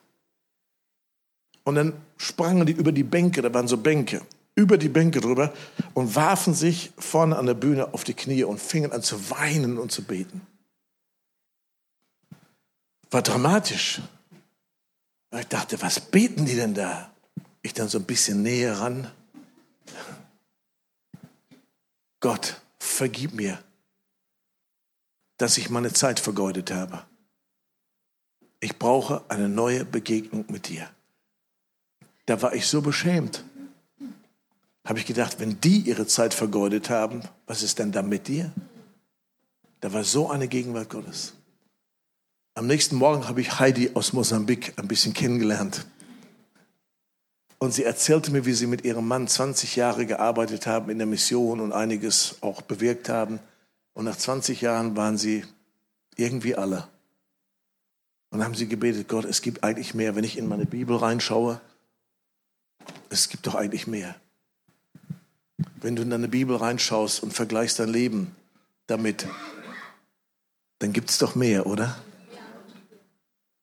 [1.63, 4.23] Und dann sprangen die über die Bänke, da waren so Bänke,
[4.55, 5.53] über die Bänke drüber
[5.93, 9.77] und warfen sich vorne an der Bühne auf die Knie und fingen an zu weinen
[9.77, 10.41] und zu beten.
[13.11, 14.01] War dramatisch.
[15.37, 17.13] Ich dachte, was beten die denn da?
[17.61, 19.11] Ich dann so ein bisschen näher ran.
[22.19, 23.63] Gott, vergib mir
[25.41, 27.01] dass ich meine Zeit vergeudet habe.
[28.59, 30.87] Ich brauche eine neue Begegnung mit dir.
[32.27, 33.43] Da war ich so beschämt.
[34.85, 38.51] Habe ich gedacht, wenn die ihre Zeit vergeudet haben, was ist denn dann mit dir?
[39.79, 41.33] Da war so eine Gegenwart Gottes.
[42.53, 45.85] Am nächsten Morgen habe ich Heidi aus Mosambik ein bisschen kennengelernt.
[47.59, 51.07] Und sie erzählte mir, wie sie mit ihrem Mann 20 Jahre gearbeitet haben in der
[51.07, 53.39] Mission und einiges auch bewirkt haben.
[53.93, 55.45] Und nach 20 Jahren waren sie
[56.17, 56.89] irgendwie alle.
[58.31, 60.17] Und haben sie gebetet, Gott, es gibt eigentlich mehr.
[60.17, 61.61] Wenn ich in meine Bibel reinschaue,
[63.09, 64.15] es gibt doch eigentlich mehr.
[65.79, 68.35] Wenn du in deine Bibel reinschaust und vergleichst dein Leben
[68.87, 69.25] damit,
[70.79, 71.97] dann gibt es doch mehr, oder?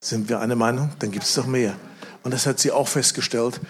[0.00, 0.90] Sind wir eine Meinung?
[0.98, 1.76] Dann gibt es doch mehr.
[2.22, 3.60] Und das hat sie auch festgestellt.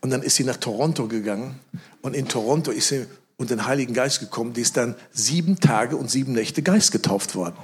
[0.00, 1.58] Und dann ist sie nach Toronto gegangen.
[2.02, 3.06] Und in Toronto ist sie
[3.36, 4.52] und den Heiligen Geist gekommen.
[4.52, 7.56] Die ist dann sieben Tage und sieben Nächte Geist getauft worden.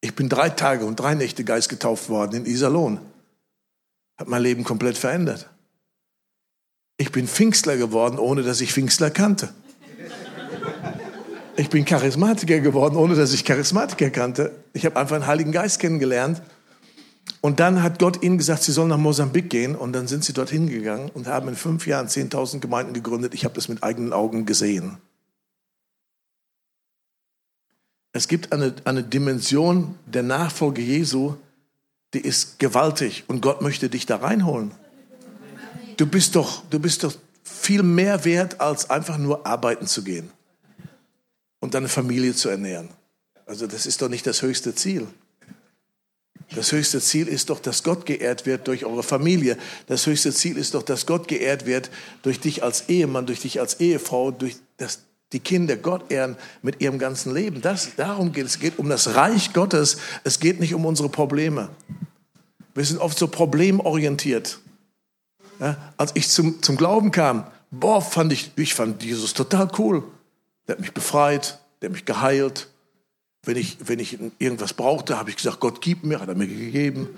[0.00, 3.00] Ich bin drei Tage und drei Nächte Geist getauft worden in Iserlohn.
[4.18, 5.48] Hat mein Leben komplett verändert.
[6.98, 9.52] Ich bin Pfingstler geworden, ohne dass ich Pfingstler kannte.
[11.56, 14.50] Ich bin Charismatiker geworden, ohne dass ich Charismatiker kannte.
[14.72, 16.42] Ich habe einfach den Heiligen Geist kennengelernt
[17.40, 19.76] und dann hat Gott ihnen gesagt, sie sollen nach Mosambik gehen.
[19.76, 23.34] Und dann sind sie dorthin gegangen und haben in fünf Jahren 10.000 Gemeinden gegründet.
[23.34, 24.98] Ich habe das mit eigenen Augen gesehen.
[28.12, 31.34] Es gibt eine, eine Dimension der Nachfolge Jesu,
[32.14, 33.24] die ist gewaltig.
[33.28, 34.72] Und Gott möchte dich da reinholen.
[35.96, 40.30] Du bist doch, du bist doch viel mehr wert, als einfach nur arbeiten zu gehen
[41.64, 42.90] und deine Familie zu ernähren.
[43.46, 45.06] Also das ist doch nicht das höchste Ziel.
[46.54, 49.56] Das höchste Ziel ist doch, dass Gott geehrt wird durch eure Familie.
[49.86, 51.90] Das höchste Ziel ist doch, dass Gott geehrt wird
[52.20, 54.98] durch dich als Ehemann, durch dich als Ehefrau, durch das,
[55.32, 57.62] die Kinder Gott ehren mit ihrem ganzen Leben.
[57.62, 58.56] Das, darum geht es.
[58.56, 59.96] Es geht um das Reich Gottes.
[60.22, 61.70] Es geht nicht um unsere Probleme.
[62.74, 64.58] Wir sind oft so problemorientiert.
[65.60, 70.04] Ja, als ich zum, zum Glauben kam, boah, fand ich, ich fand Jesus total cool.
[70.66, 72.68] Der hat mich befreit, der hat mich geheilt,
[73.44, 76.46] wenn ich, wenn ich irgendwas brauchte, habe ich gesagt, Gott gib mir, hat er mir
[76.46, 77.08] gegeben.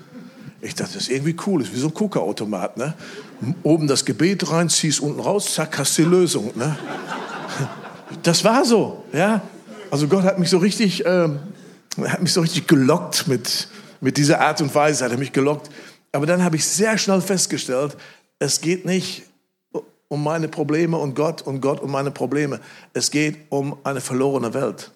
[0.61, 2.77] Ich dachte, das ist irgendwie cool, das ist wie so ein Kuckerautomat.
[2.77, 2.93] Ne?
[3.63, 6.51] Oben das Gebet rein, ziehst unten raus, zack, hast die Lösung.
[6.55, 6.77] Ne?
[8.23, 9.41] Das war so, ja.
[9.91, 11.29] Also Gott hat mich so richtig, äh,
[12.07, 13.69] hat mich so richtig gelockt mit,
[14.01, 15.69] mit dieser Art und Weise, hat er mich gelockt.
[16.11, 17.95] Aber dann habe ich sehr schnell festgestellt,
[18.39, 19.23] es geht nicht
[20.09, 22.59] um meine Probleme und Gott und Gott um meine Probleme.
[22.93, 24.91] Es geht um eine verlorene Welt.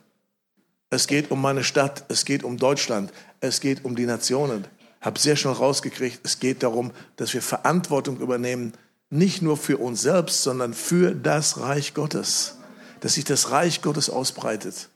[0.89, 4.65] Es geht um meine Stadt, es geht um Deutschland, es geht um die Nationen.
[4.99, 8.73] Habe sehr schnell rausgekriegt, es geht darum, dass wir Verantwortung übernehmen,
[9.09, 12.57] nicht nur für uns selbst, sondern für das Reich Gottes.
[12.99, 14.89] Dass sich das Reich Gottes ausbreitet.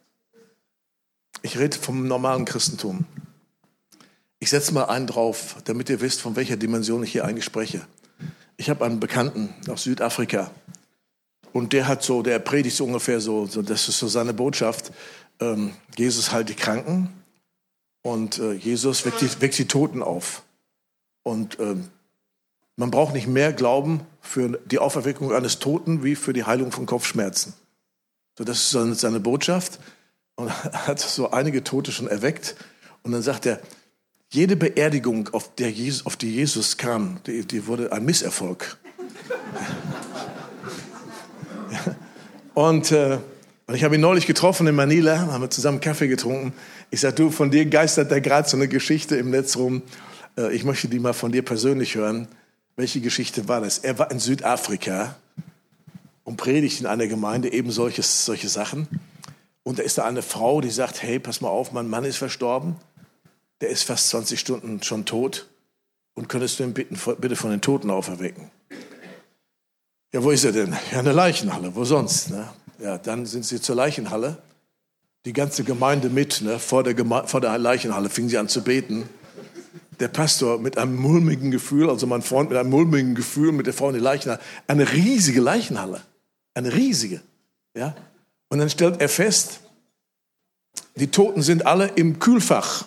[1.41, 3.05] Ich rede vom normalen Christentum.
[4.39, 7.87] Ich setze mal einen drauf, damit ihr wisst, von welcher Dimension ich hier eigentlich spreche.
[8.57, 10.51] Ich habe einen Bekannten aus Südafrika
[11.51, 14.91] und der hat so, der predigt so ungefähr so, so das ist so seine Botschaft
[15.39, 17.09] ähm, Jesus heilt die Kranken
[18.01, 20.43] und äh, Jesus weckt die, weckt die, Toten auf.
[21.23, 21.89] Und ähm,
[22.75, 26.85] man braucht nicht mehr Glauben für die Auferweckung eines Toten wie für die Heilung von
[26.85, 27.53] Kopfschmerzen.
[28.37, 29.79] So, das ist seine, seine Botschaft.
[30.35, 30.51] Und
[30.87, 32.55] hat so einige Tote schon erweckt.
[33.03, 33.59] Und dann sagt er,
[34.35, 38.77] jede Beerdigung, auf, Jesus, auf die Jesus kam, die, die wurde ein Misserfolg.
[42.53, 43.17] Und äh,
[43.67, 46.53] und ich habe ihn neulich getroffen in Manila, haben wir zusammen Kaffee getrunken.
[46.91, 49.81] Ich sagte, du, von dir geistert da gerade so eine Geschichte im Netz rum.
[50.37, 52.27] Äh, ich möchte die mal von dir persönlich hören.
[52.75, 53.79] Welche Geschichte war das?
[53.79, 55.15] Er war in Südafrika
[56.23, 58.87] und predigt in einer Gemeinde eben solches, solche Sachen.
[59.63, 62.17] Und da ist da eine Frau, die sagt, hey, pass mal auf, mein Mann ist
[62.17, 62.75] verstorben.
[63.61, 65.47] Der ist fast 20 Stunden schon tot.
[66.13, 68.51] Und könntest du ihn bitten, bitte von den Toten auferwecken?
[70.13, 70.73] Ja, wo ist er denn?
[70.91, 71.75] Ja, in der Leichenhalle.
[71.75, 72.29] Wo sonst?
[72.29, 72.47] Ne?
[72.79, 74.37] Ja, dann sind sie zur Leichenhalle.
[75.25, 76.41] Die ganze Gemeinde mit.
[76.41, 76.57] Ne?
[76.57, 79.09] Vor, der Geme vor der Leichenhalle fing sie an zu beten.
[79.99, 83.73] Der Pastor mit einem mulmigen Gefühl, also mein Freund mit einem mulmigen Gefühl mit der
[83.73, 84.41] Frau in die Leichenhalle.
[84.67, 86.01] Eine riesige Leichenhalle.
[86.53, 87.21] Eine riesige.
[87.75, 87.93] Ja?
[88.47, 89.59] Und dann stellt er fest,
[90.95, 92.85] die Toten sind alle im Kühlfach.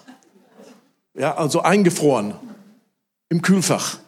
[1.18, 2.34] Ja, also eingefroren.
[3.28, 3.98] Im Kühlfach.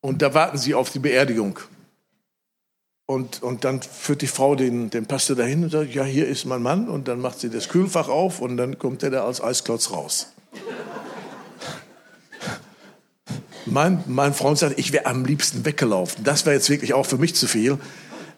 [0.00, 1.58] Und da warten sie auf die Beerdigung.
[3.06, 6.46] Und, und dann führt die Frau den, den Pastor dahin und sagt, ja, hier ist
[6.46, 6.88] mein Mann.
[6.88, 10.32] Und dann macht sie das Kühlfach auf und dann kommt er da als Eisklotz raus.
[13.66, 16.24] mein, mein Freund sagt, ich wäre am liebsten weggelaufen.
[16.24, 17.78] Das wäre jetzt wirklich auch für mich zu viel.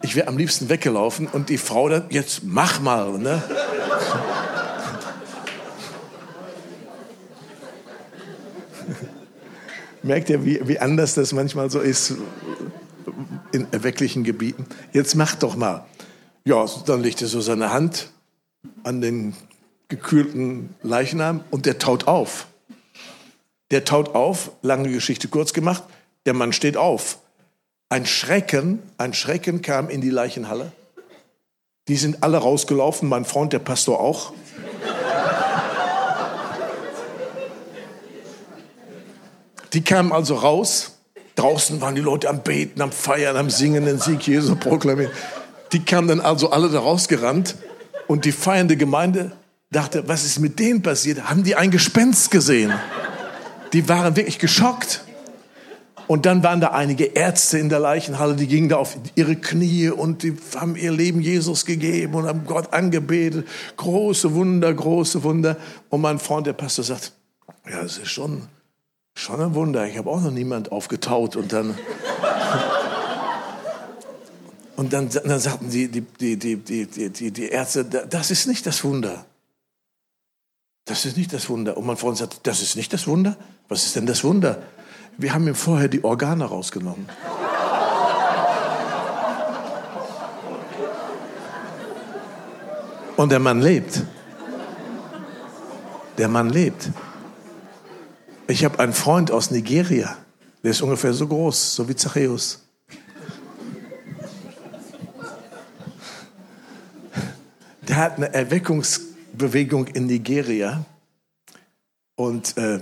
[0.02, 3.18] Ich wäre am liebsten weggelaufen und die Frau dann, jetzt mach mal.
[3.18, 3.42] Ne?
[10.06, 12.14] Merkt ihr, wie, wie anders das manchmal so ist?
[13.52, 14.66] in erwecklichen Gebieten.
[14.92, 15.86] Jetzt mach doch mal.
[16.44, 18.10] Ja, dann legt er so seine Hand
[18.84, 19.34] an den
[19.88, 22.46] gekühlten Leichnam und der taut auf.
[23.70, 25.84] Der taut auf, lange Geschichte kurz gemacht,
[26.24, 27.18] der Mann steht auf.
[27.88, 30.72] Ein Schrecken, ein Schrecken kam in die Leichenhalle.
[31.88, 34.32] Die sind alle rausgelaufen, mein Freund, der Pastor auch.
[39.72, 40.96] Die kamen also raus
[41.36, 45.12] Draußen waren die Leute am Beten, am Feiern, am Singen, den Sieg Jesu proklamieren.
[45.72, 47.56] Die kamen dann also alle da rausgerannt
[48.06, 49.32] und die feiernde Gemeinde
[49.70, 51.28] dachte, was ist mit denen passiert?
[51.28, 52.72] Haben die ein Gespenst gesehen?
[53.74, 55.02] Die waren wirklich geschockt.
[56.06, 59.90] Und dann waren da einige Ärzte in der Leichenhalle, die gingen da auf ihre Knie
[59.90, 63.46] und die haben ihr Leben Jesus gegeben und haben Gott angebetet.
[63.76, 65.56] Große Wunder, große Wunder.
[65.90, 67.12] Und mein Freund, der Pastor, sagt,
[67.68, 68.42] ja, es ist schon
[69.18, 69.86] Schon ein Wunder.
[69.86, 71.76] Ich habe auch noch niemand aufgetaut und dann.
[74.76, 76.56] und dann, dann sagten die, die, die, die,
[76.86, 79.24] die, die, die Ärzte, das ist nicht das Wunder.
[80.84, 81.78] Das ist nicht das Wunder.
[81.78, 83.38] Und mein Freund sagt, das ist nicht das Wunder?
[83.68, 84.62] Was ist denn das Wunder?
[85.16, 87.08] Wir haben ihm vorher die Organe rausgenommen.
[93.16, 94.02] Und der Mann lebt.
[96.18, 96.90] Der Mann lebt.
[98.48, 100.16] Ich habe einen Freund aus Nigeria,
[100.62, 102.64] der ist ungefähr so groß, so wie Zachäus.
[107.88, 110.84] Der hat eine Erweckungsbewegung in Nigeria
[112.14, 112.78] und äh,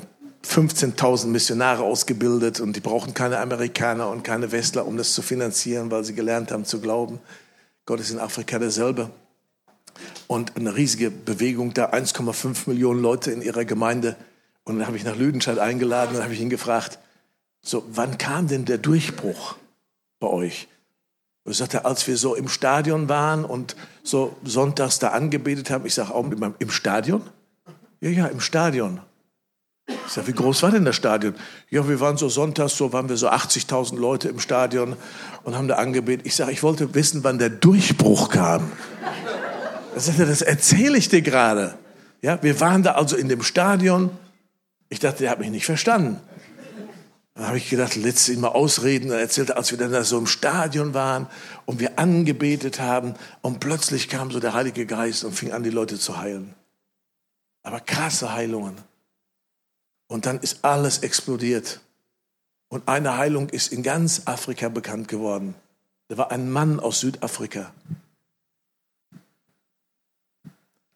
[0.46, 5.90] 15.000 Missionare ausgebildet und die brauchen keine Amerikaner und keine Westler, um das zu finanzieren,
[5.90, 7.20] weil sie gelernt haben zu glauben.
[7.86, 9.08] Gott ist in Afrika derselbe.
[10.26, 14.16] Und eine riesige Bewegung da, 1,5 Millionen Leute in ihrer Gemeinde
[14.64, 16.98] und dann habe ich nach Lüdenscheid eingeladen und habe ich ihn gefragt,
[17.62, 19.56] so, wann kam denn der Durchbruch
[20.20, 20.68] bei euch?
[21.44, 25.84] Und er sagte, als wir so im Stadion waren und so sonntags da angebetet haben,
[25.86, 26.24] ich sage, auch
[26.58, 27.22] im Stadion?
[28.00, 29.00] Ja, ja, im Stadion.
[29.86, 31.34] Ich sage, wie groß war denn das Stadion?
[31.68, 34.96] Ja, wir waren so sonntags, so waren wir so 80.000 Leute im Stadion
[35.42, 36.26] und haben da angebetet.
[36.26, 38.72] Ich sage, ich wollte wissen, wann der Durchbruch kam.
[39.94, 41.74] Er sagte, das erzähle ich dir gerade.
[42.22, 44.10] Ja, wir waren da also in dem Stadion
[44.94, 46.20] ich dachte, der hat mich nicht verstanden.
[47.34, 49.10] Dann habe ich gedacht, let's ihn mal ausreden.
[49.10, 51.26] Er erzählte, als wir dann da so im Stadion waren
[51.66, 55.70] und wir angebetet haben und plötzlich kam so der Heilige Geist und fing an, die
[55.70, 56.54] Leute zu heilen.
[57.64, 58.76] Aber krasse Heilungen.
[60.06, 61.80] Und dann ist alles explodiert.
[62.68, 65.56] Und eine Heilung ist in ganz Afrika bekannt geworden.
[66.06, 67.72] Da war ein Mann aus Südafrika.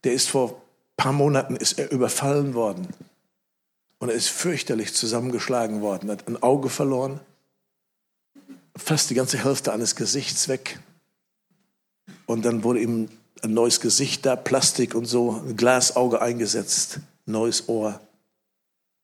[0.05, 2.87] Der ist vor ein paar Monaten ist er überfallen worden.
[3.99, 7.21] Und er ist fürchterlich zusammengeschlagen worden, hat ein Auge verloren,
[8.77, 10.79] fast die ganze Hälfte eines Gesichts weg.
[12.27, 13.09] Und dann wurde ihm
[13.43, 18.01] ein neues Gesicht da, Plastik und so, ein Glasauge eingesetzt, neues Ohr.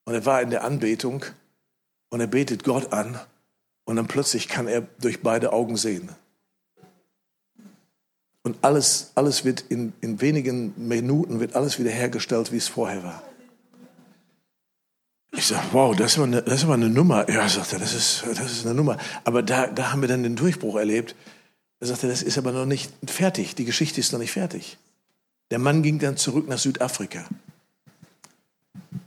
[0.05, 1.25] Und er war in der Anbetung
[2.09, 3.19] und er betet Gott an
[3.85, 6.09] und dann plötzlich kann er durch beide Augen sehen.
[8.43, 13.23] Und alles, alles wird in, in wenigen Minuten wird alles wiederhergestellt, wie es vorher war.
[15.37, 17.29] Ich sage, wow, das ist, aber eine, das ist aber eine Nummer.
[17.29, 18.97] Ja, sagt er, das ist, das ist eine Nummer.
[19.23, 21.15] Aber da, da haben wir dann den Durchbruch erlebt.
[21.79, 23.55] Er sagte, das ist aber noch nicht fertig.
[23.55, 24.77] Die Geschichte ist noch nicht fertig.
[25.51, 27.25] Der Mann ging dann zurück nach Südafrika.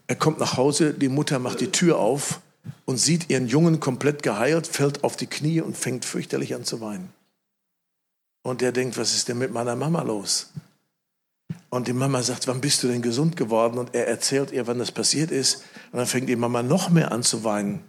[0.07, 2.41] Er kommt nach Hause, die Mutter macht die Tür auf
[2.85, 6.81] und sieht ihren Jungen komplett geheilt, fällt auf die Knie und fängt fürchterlich an zu
[6.81, 7.13] weinen.
[8.43, 10.51] Und der denkt, was ist denn mit meiner Mama los?
[11.71, 13.79] Und die Mama sagt, wann bist du denn gesund geworden?
[13.79, 15.63] Und er erzählt ihr, wann das passiert ist.
[15.93, 17.83] Und dann fängt die Mama noch mehr an zu weinen.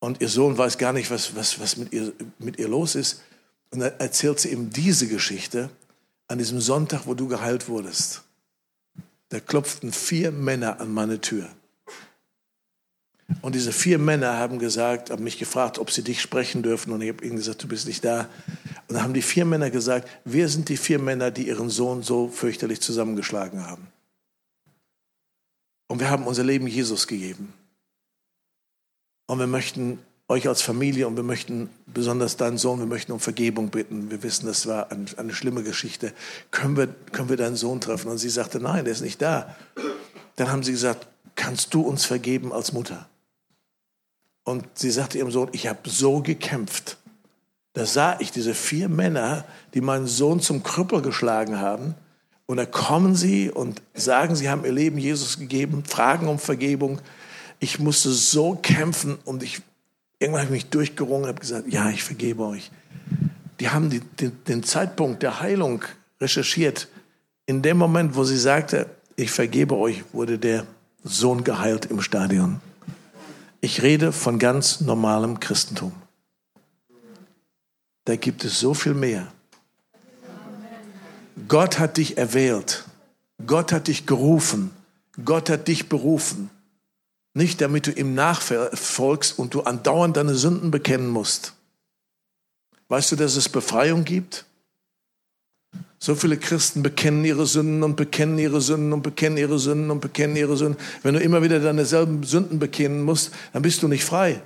[0.00, 3.22] Und ihr Sohn weiß gar nicht, was, was, was mit, ihr, mit ihr los ist.
[3.70, 5.70] Und dann erzählt sie ihm diese Geschichte
[6.28, 8.22] an diesem Sonntag, wo du geheilt wurdest.
[9.28, 11.48] Da klopften vier Männer an meine Tür.
[13.40, 16.92] Und diese vier Männer haben gesagt, haben mich gefragt, ob sie dich sprechen dürfen.
[16.92, 18.28] Und ich habe ihnen gesagt, du bist nicht da.
[18.88, 22.02] Und dann haben die vier Männer gesagt, wir sind die vier Männer, die ihren Sohn
[22.02, 23.86] so fürchterlich zusammengeschlagen haben.
[25.92, 27.52] Und wir haben unser Leben Jesus gegeben.
[29.26, 33.20] Und wir möchten euch als Familie und wir möchten besonders deinen Sohn, wir möchten um
[33.20, 34.10] Vergebung bitten.
[34.10, 36.14] Wir wissen, das war eine, eine schlimme Geschichte.
[36.50, 38.10] Können wir, können wir deinen Sohn treffen?
[38.10, 39.54] Und sie sagte, nein, der ist nicht da.
[40.36, 43.06] Dann haben sie gesagt, kannst du uns vergeben als Mutter?
[44.44, 46.96] Und sie sagte ihrem Sohn, ich habe so gekämpft.
[47.74, 51.96] Da sah ich diese vier Männer, die meinen Sohn zum Krüppel geschlagen haben.
[52.52, 57.00] Und da kommen sie und sagen, sie haben ihr Leben Jesus gegeben, fragen um Vergebung.
[57.60, 59.62] Ich musste so kämpfen und ich,
[60.18, 62.70] irgendwann habe ich mich durchgerungen und habe gesagt, ja, ich vergebe euch.
[63.58, 65.82] Die haben die, den, den Zeitpunkt der Heilung
[66.20, 66.88] recherchiert.
[67.46, 68.84] In dem Moment, wo sie sagte,
[69.16, 70.66] ich vergebe euch, wurde der
[71.02, 72.60] Sohn geheilt im Stadion.
[73.62, 75.94] Ich rede von ganz normalem Christentum.
[78.04, 79.32] Da gibt es so viel mehr.
[81.48, 82.84] Gott hat dich erwählt.
[83.46, 84.70] Gott hat dich gerufen.
[85.24, 86.50] Gott hat dich berufen.
[87.34, 91.54] Nicht damit du ihm nachfolgst und du andauernd deine Sünden bekennen musst.
[92.88, 94.44] Weißt du, dass es Befreiung gibt?
[95.98, 100.00] So viele Christen bekennen ihre Sünden und bekennen ihre Sünden und bekennen ihre Sünden und
[100.00, 100.76] bekennen ihre Sünden.
[101.02, 104.42] Wenn du immer wieder deine selben Sünden bekennen musst, dann bist du nicht frei.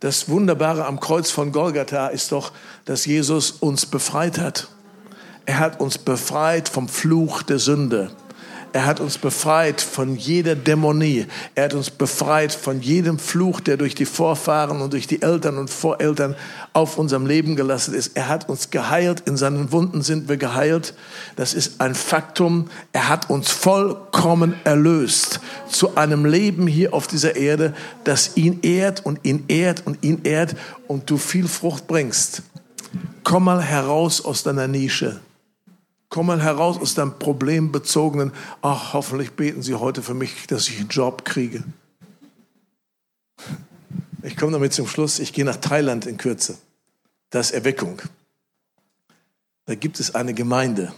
[0.00, 2.52] Das Wunderbare am Kreuz von Golgatha ist doch,
[2.86, 4.68] dass Jesus uns befreit hat.
[5.48, 8.10] Er hat uns befreit vom Fluch der Sünde.
[8.74, 11.24] Er hat uns befreit von jeder Dämonie.
[11.54, 15.56] Er hat uns befreit von jedem Fluch, der durch die Vorfahren und durch die Eltern
[15.56, 16.36] und Voreltern
[16.74, 18.14] auf unserem Leben gelassen ist.
[18.14, 19.22] Er hat uns geheilt.
[19.24, 20.92] In seinen Wunden sind wir geheilt.
[21.36, 22.68] Das ist ein Faktum.
[22.92, 25.40] Er hat uns vollkommen erlöst
[25.70, 27.72] zu einem Leben hier auf dieser Erde,
[28.04, 30.56] das ihn ehrt und ihn ehrt und ihn ehrt
[30.88, 32.42] und du viel Frucht bringst.
[33.24, 35.20] Komm mal heraus aus deiner Nische.
[36.08, 38.32] Komm mal heraus aus deinem problembezogenen,
[38.62, 41.62] ach, hoffentlich beten Sie heute für mich, dass ich einen Job kriege.
[44.22, 46.58] Ich komme damit zum Schluss, ich gehe nach Thailand in Kürze.
[47.30, 48.00] Das ist Erweckung.
[49.66, 50.94] Da gibt es eine Gemeinde,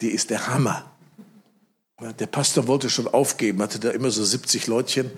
[0.00, 0.84] die ist der Hammer.
[2.18, 5.10] Der Pastor wollte schon aufgeben, hatte da immer so 70 Leutchen.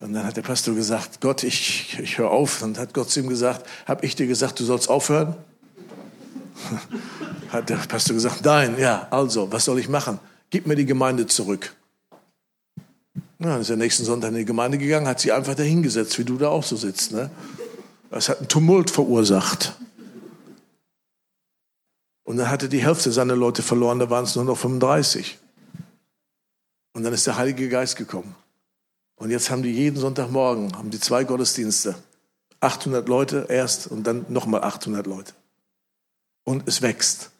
[0.00, 2.62] Und dann hat der Pastor gesagt, Gott, ich, ich höre auf.
[2.62, 5.36] Und hat Gott zu ihm gesagt, habe ich dir gesagt, du sollst aufhören?
[7.48, 10.18] Hat der Pastor gesagt, nein, ja, also, was soll ich machen?
[10.50, 11.74] Gib mir die Gemeinde zurück.
[13.38, 16.24] Na, dann ist er nächsten Sonntag in die Gemeinde gegangen, hat sie einfach dahingesetzt, wie
[16.24, 17.12] du da auch so sitzt.
[17.12, 17.30] Ne?
[18.10, 19.74] Das hat einen Tumult verursacht.
[22.24, 25.38] Und dann hatte die Hälfte seiner Leute verloren, da waren es nur noch 35.
[26.92, 28.34] Und dann ist der Heilige Geist gekommen.
[29.16, 31.94] Und jetzt haben die jeden Sonntagmorgen, haben die zwei Gottesdienste.
[32.60, 35.32] 800 Leute erst und dann nochmal 800 Leute.
[36.44, 37.30] Und es wächst.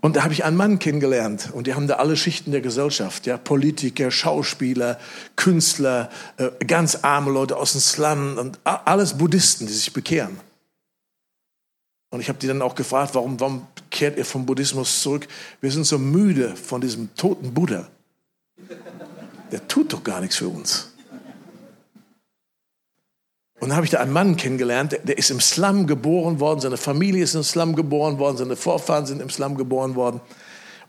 [0.00, 3.26] Und da habe ich einen Mann kennengelernt und die haben da alle Schichten der Gesellschaft,
[3.26, 4.98] ja, Politiker, Schauspieler,
[5.36, 10.38] Künstler, äh, ganz arme Leute aus dem Slum und alles Buddhisten, die sich bekehren.
[12.10, 15.26] Und ich habe die dann auch gefragt, warum, warum kehrt ihr vom Buddhismus zurück?
[15.60, 17.88] Wir sind so müde von diesem toten Buddha.
[19.50, 20.93] Der tut doch gar nichts für uns.
[23.64, 26.60] Und dann habe ich da einen Mann kennengelernt, der, der, ist im Slum geboren worden,
[26.60, 30.20] seine Familie ist im Slum geboren worden, seine Vorfahren sind im Slum geboren worden.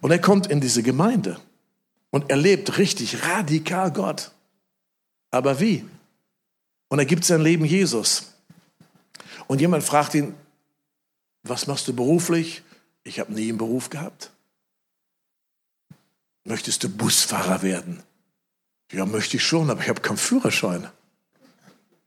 [0.02, 1.40] Und er kommt in diese Gemeinde
[2.10, 4.32] und erlebt richtig radikal Gott.
[5.32, 5.86] Aber wie?
[6.90, 8.34] Und er gibt sein Leben Jesus.
[9.48, 10.36] Und jemand fragt ihn,
[11.44, 12.62] was machst du beruflich?
[13.06, 14.32] Ich habe nie einen Beruf gehabt.
[16.44, 18.04] Möchtest du Busfahrer werden?
[18.92, 20.90] Ja, möchte ich schon, aber ich habe keinen Führerschein.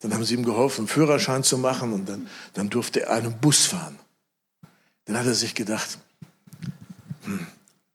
[0.01, 3.39] Dann haben sie ihm geholfen, einen Führerschein zu machen und dann, dann durfte er einen
[3.39, 3.99] Bus fahren.
[5.05, 5.99] Dann hat er sich gedacht,
[7.25, 7.47] hm,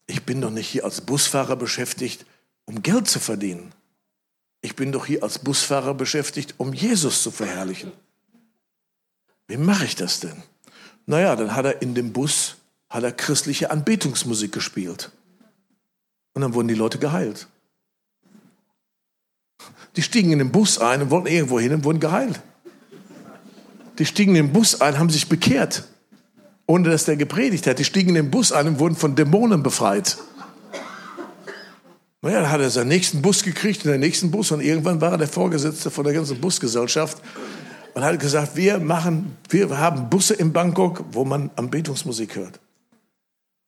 [0.08, 2.26] ich bin doch nicht hier als Busfahrer beschäftigt,
[2.66, 3.72] um Geld zu verdienen.
[4.62, 7.92] Ich bin doch hier als Busfahrer beschäftigt, um Jesus zu verherrlichen.
[9.48, 10.42] Wie mache ich das denn?
[11.06, 12.56] Naja, dann hat er in dem Bus
[12.90, 15.12] hat er christliche Anbetungsmusik gespielt.
[16.34, 17.48] Und dann wurden die Leute geheilt.
[19.96, 22.42] Die stiegen in den Bus ein und wollten irgendwo hin und wurden geheilt.
[24.00, 25.84] Die stiegen in den Bus ein, haben sich bekehrt.
[26.66, 27.80] ohne dass der gepredigt hat.
[27.80, 30.18] Die stiegen in den Bus ein und wurden von Dämonen befreit.
[32.22, 35.12] Naja, dann hat er seinen nächsten Bus gekriegt, in den nächsten Bus und irgendwann war
[35.12, 37.22] er der Vorgesetzte von der ganzen Busgesellschaft
[37.94, 42.62] und hat gesagt, wir machen, wir haben Busse in Bangkok, wo man Anbetungsmusik hört.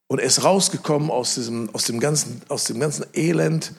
[0.07, 3.73] Und er ist rausgekommen aus diesem, aus dem ganzen, aus dem ganzen Elend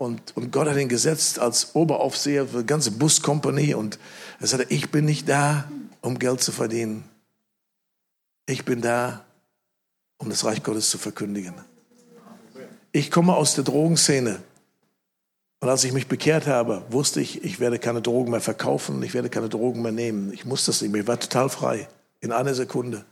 [0.00, 3.98] und, und Gott hat ihn gesetzt als Oberaufseher für die ganze Buskompanie und
[4.40, 5.70] er sagte, ich bin nicht da,
[6.00, 7.04] um Geld zu verdienen.
[8.46, 9.26] Ich bin da,
[10.16, 11.52] um das Reich Gottes zu verkündigen.
[12.92, 14.40] Ich komme aus der Drogenszene.
[15.60, 19.12] Und als ich mich bekehrt habe, wusste ich, ich werde keine Drogen mehr verkaufen ich
[19.12, 20.32] werde keine Drogen mehr nehmen.
[20.32, 21.02] Ich musste das nicht mehr.
[21.02, 21.90] Ich war total frei.
[22.20, 23.04] In einer Sekunde.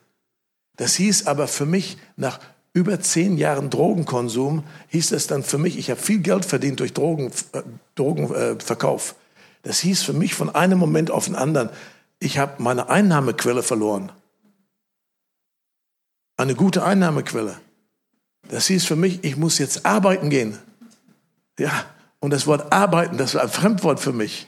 [0.77, 2.41] Das hieß aber für mich, nach
[2.79, 6.93] über zehn Jahren Drogenkonsum, hieß das dann für mich, ich habe viel Geld verdient durch
[6.93, 7.63] Drogen, äh,
[7.97, 9.17] Drogenverkauf.
[9.65, 11.71] das hieß für mich von einem Moment auf den anderen,
[12.21, 14.13] ich habe meine Einnahmequelle verloren.
[16.37, 17.59] Eine gute Einnahmequelle.
[18.49, 20.57] Das hieß für mich, ich muss jetzt arbeiten gehen.
[21.59, 21.85] Ja,
[22.21, 24.47] und das Wort arbeiten, das war ein Fremdwort für mich.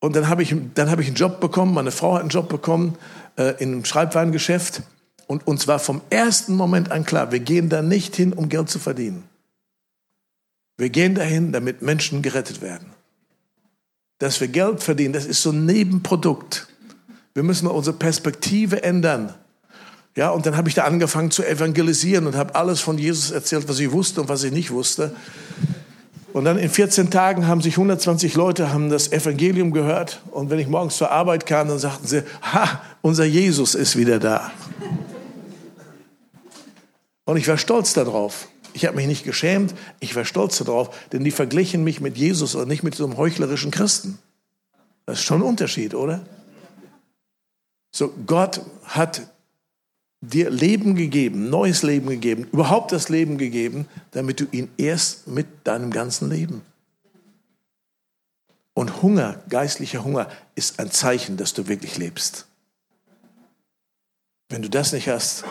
[0.00, 2.96] Und dann habe ich, habe ich einen Job bekommen, meine Frau hat einen Job bekommen
[3.36, 4.82] äh, in einem Schreibwarengeschäft.
[5.32, 8.68] Und uns war vom ersten Moment an klar, wir gehen da nicht hin, um Geld
[8.68, 9.22] zu verdienen.
[10.76, 12.88] Wir gehen dahin, damit Menschen gerettet werden.
[14.18, 16.68] Dass wir Geld verdienen, das ist so ein Nebenprodukt.
[17.32, 19.32] Wir müssen unsere Perspektive ändern.
[20.16, 23.66] Ja, und dann habe ich da angefangen zu evangelisieren und habe alles von Jesus erzählt,
[23.70, 25.16] was ich wusste und was ich nicht wusste.
[26.34, 30.20] Und dann in 14 Tagen haben sich 120 Leute haben das Evangelium gehört.
[30.30, 34.18] Und wenn ich morgens zur Arbeit kam, dann sagten sie, ha, unser Jesus ist wieder
[34.18, 34.50] da.
[37.24, 38.48] Und ich war stolz darauf.
[38.74, 42.54] Ich habe mich nicht geschämt, ich war stolz darauf, denn die verglichen mich mit Jesus
[42.54, 44.18] und nicht mit so einem heuchlerischen Christen.
[45.04, 46.24] Das ist schon ein Unterschied, oder?
[47.90, 49.22] So, Gott hat
[50.22, 55.46] dir Leben gegeben, neues Leben gegeben, überhaupt das Leben gegeben, damit du ihn erst mit
[55.64, 56.62] deinem ganzen Leben.
[58.74, 62.46] Und Hunger, geistlicher Hunger, ist ein Zeichen, dass du wirklich lebst.
[64.48, 65.44] Wenn du das nicht hast,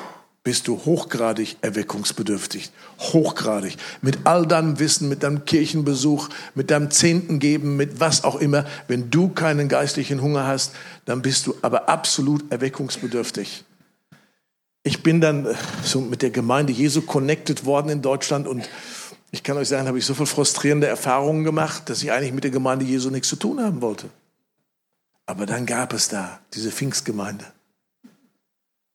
[0.44, 2.72] bist du hochgradig erweckungsbedürftig.
[3.00, 3.78] Hochgradig.
[4.02, 8.66] Mit all deinem Wissen, mit deinem Kirchenbesuch, mit deinem Zehnten geben, mit was auch immer.
[8.88, 10.74] Wenn du keinen geistlichen Hunger hast,
[11.06, 13.66] dann bist du aber absolut erweckungsbedürftig
[14.84, 18.68] ich bin dann äh, so mit der Gemeinde Jesu connected worden in Deutschland und
[19.32, 22.44] ich kann euch sagen, habe ich so viel frustrierende Erfahrungen gemacht, dass ich eigentlich mit
[22.44, 24.10] der Gemeinde Jesu nichts zu tun haben wollte.
[25.26, 27.46] Aber dann gab es da diese Pfingstgemeinde.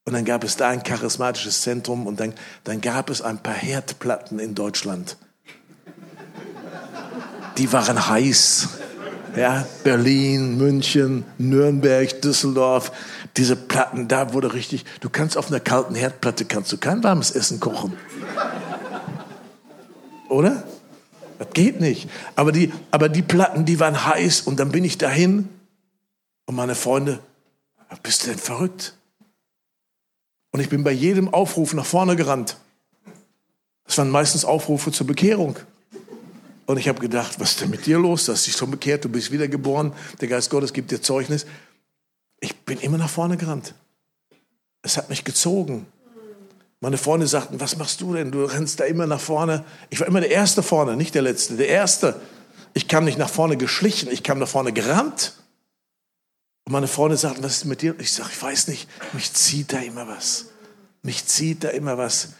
[0.06, 2.32] Und dann gab es da ein charismatisches Zentrum und dann,
[2.64, 5.18] dann gab es ein paar Herdplatten in Deutschland.
[7.58, 8.68] Die waren heiß.
[9.36, 12.90] Ja, Berlin, München, Nürnberg, Düsseldorf
[13.36, 17.30] diese Platten, da wurde richtig, du kannst auf einer kalten Herdplatte kannst du kein warmes
[17.30, 17.96] Essen kochen.
[20.28, 20.64] Oder?
[21.38, 22.08] Das geht nicht.
[22.34, 25.48] Aber die, aber die Platten, die waren heiß und dann bin ich dahin
[26.46, 27.18] und meine Freunde,
[28.02, 28.95] bist du denn verrückt?
[30.56, 32.56] Und ich bin bei jedem Aufruf nach vorne gerannt.
[33.84, 35.56] Das waren meistens Aufrufe zur Bekehrung.
[36.64, 38.24] Und ich habe gedacht, was ist denn mit dir los?
[38.24, 41.44] Du hast dich schon bekehrt, du bist wiedergeboren, der Geist Gottes gibt dir Zeugnis
[42.40, 43.74] ich bin immer nach vorne gerannt.
[44.82, 45.86] Es hat mich gezogen.
[46.80, 48.30] Meine Freunde sagten, was machst du denn?
[48.30, 49.64] Du rennst da immer nach vorne.
[49.90, 52.20] Ich war immer der Erste vorne, nicht der Letzte, der Erste.
[52.74, 55.32] Ich kam nicht nach vorne geschlichen, ich kam nach vorne gerannt.
[56.66, 57.94] Und meine Freunde sagten, was ist mit dir?
[57.98, 60.46] Ich sage, ich weiß nicht, mich zieht da immer was.
[61.02, 62.30] Mich zieht da immer was.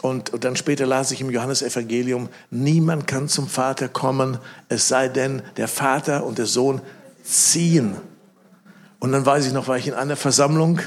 [0.00, 4.38] Und, und dann später las ich im Johannesevangelium, niemand kann zum Vater kommen,
[4.70, 6.80] es sei denn, der Vater und der Sohn
[7.22, 7.96] ziehen.
[9.00, 10.80] Und dann weiß ich noch, war ich in einer Versammlung,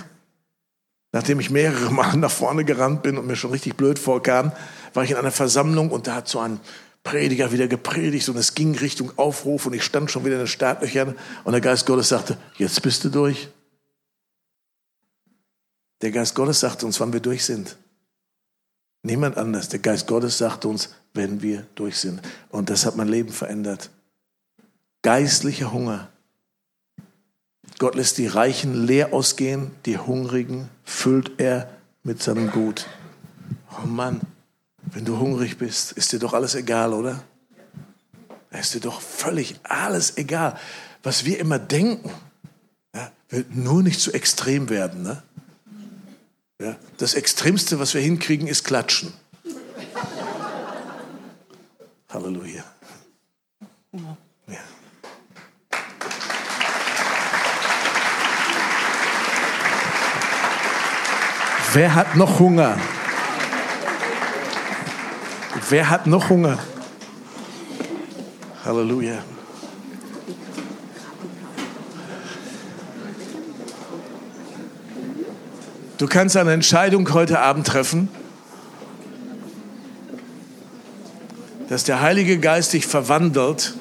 [1.11, 4.53] nachdem ich mehrere Mal nach vorne gerannt bin und mir schon richtig blöd vorkam,
[4.95, 6.59] war ich in einer Versammlung und da hat so ein
[7.03, 10.47] Prediger wieder gepredigt und es ging Richtung Aufruf und ich stand schon wieder in den
[10.47, 13.49] Startlöchern und der Geist Gottes sagte, jetzt bist du durch.
[16.01, 17.77] Der Geist Gottes sagte uns, wann wir durch sind.
[19.03, 19.69] Niemand anders.
[19.69, 22.21] Der Geist Gottes sagte uns, wenn wir durch sind.
[22.49, 23.89] Und das hat mein Leben verändert.
[25.01, 26.11] Geistlicher Hunger
[27.81, 31.67] Gott lässt die Reichen leer ausgehen, die Hungrigen füllt er
[32.03, 32.85] mit seinem Gut.
[33.71, 34.21] Oh Mann,
[34.83, 37.23] wenn du hungrig bist, ist dir doch alles egal, oder?
[38.51, 40.59] Ist dir doch völlig alles egal.
[41.03, 42.11] Was wir immer denken,
[42.93, 45.03] ja, wird nur nicht zu extrem werden.
[45.03, 45.23] Ne?
[46.61, 49.13] Ja, das Extremste, was wir hinkriegen, ist Klatschen.
[52.09, 52.63] Halleluja.
[53.93, 54.17] Ja.
[61.73, 62.77] Wer hat noch Hunger?
[65.71, 66.59] Wer hat noch Hunger?
[68.65, 69.19] Halleluja.
[75.97, 78.09] Du kannst eine Entscheidung heute Abend treffen,
[81.69, 83.75] dass der Heilige Geist dich verwandelt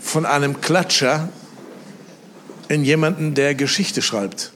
[0.00, 1.28] von einem Klatscher
[2.66, 4.53] in jemanden, der Geschichte schreibt.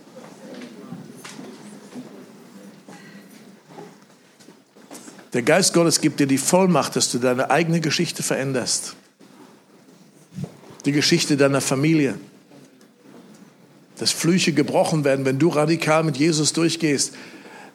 [5.38, 8.96] Der Geist Gottes gibt dir die Vollmacht, dass du deine eigene Geschichte veränderst.
[10.84, 12.16] Die Geschichte deiner Familie.
[14.00, 15.24] Dass Flüche gebrochen werden.
[15.24, 17.12] Wenn du radikal mit Jesus durchgehst,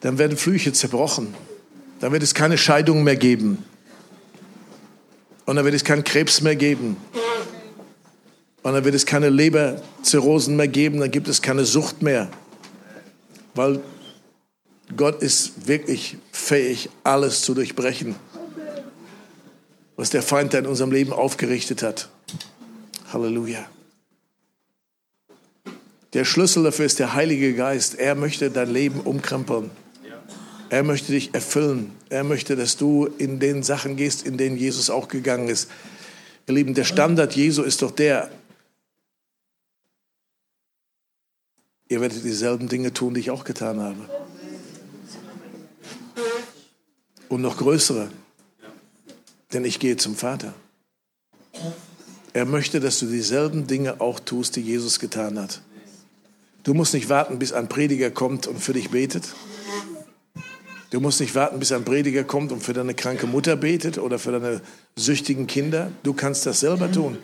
[0.02, 1.32] dann werden Flüche zerbrochen.
[2.00, 3.64] Dann wird es keine Scheidung mehr geben.
[5.46, 6.98] Und dann wird es keinen Krebs mehr geben.
[8.62, 11.00] Und dann wird es keine Leberzirrhosen mehr geben.
[11.00, 12.28] Dann gibt es keine Sucht mehr.
[13.54, 13.80] Weil
[14.96, 18.14] Gott ist wirklich fähig, alles zu durchbrechen,
[19.96, 22.08] was der Feind da in unserem Leben aufgerichtet hat.
[23.12, 23.66] Halleluja.
[26.12, 27.96] Der Schlüssel dafür ist der Heilige Geist.
[27.96, 29.70] Er möchte dein Leben umkrempeln.
[30.68, 31.92] Er möchte dich erfüllen.
[32.08, 35.70] Er möchte, dass du in den Sachen gehst, in denen Jesus auch gegangen ist.
[36.46, 38.30] Ihr Lieben, der Standard Jesu ist doch der,
[41.88, 44.08] ihr werdet dieselben Dinge tun, die ich auch getan habe.
[47.28, 48.10] Und noch größere.
[49.52, 50.54] Denn ich gehe zum Vater.
[52.32, 55.60] Er möchte, dass du dieselben Dinge auch tust, die Jesus getan hat.
[56.64, 59.34] Du musst nicht warten, bis ein Prediger kommt und für dich betet.
[60.90, 64.18] Du musst nicht warten, bis ein Prediger kommt und für deine kranke Mutter betet oder
[64.18, 64.60] für deine
[64.96, 65.90] süchtigen Kinder.
[66.02, 67.18] Du kannst das selber tun.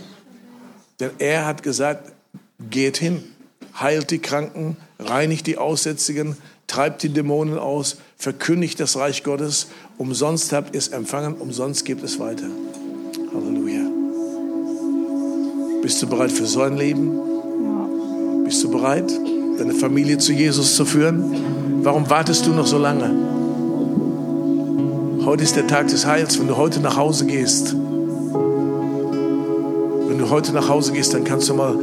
[0.98, 2.12] Denn er hat gesagt,
[2.68, 3.24] geht hin,
[3.78, 6.36] heilt die Kranken, reinigt die Aussätzigen,
[6.66, 9.66] treibt die Dämonen aus, verkündigt das Reich Gottes.
[9.96, 12.48] Umsonst habt ihr es empfangen, umsonst gebt es weiter.
[13.34, 13.80] Halleluja.
[15.80, 17.18] Bist du bereit für so ein Leben?
[18.44, 19.10] Bist du bereit,
[19.58, 21.82] deine Familie zu Jesus zu führen?
[21.82, 23.10] Warum wartest du noch so lange?
[25.24, 26.38] Heute ist der Tag des Heils.
[26.38, 28.28] Wenn du heute nach Hause gehst, wenn
[30.18, 31.74] du heute nach Hause gehst, dann kannst du mal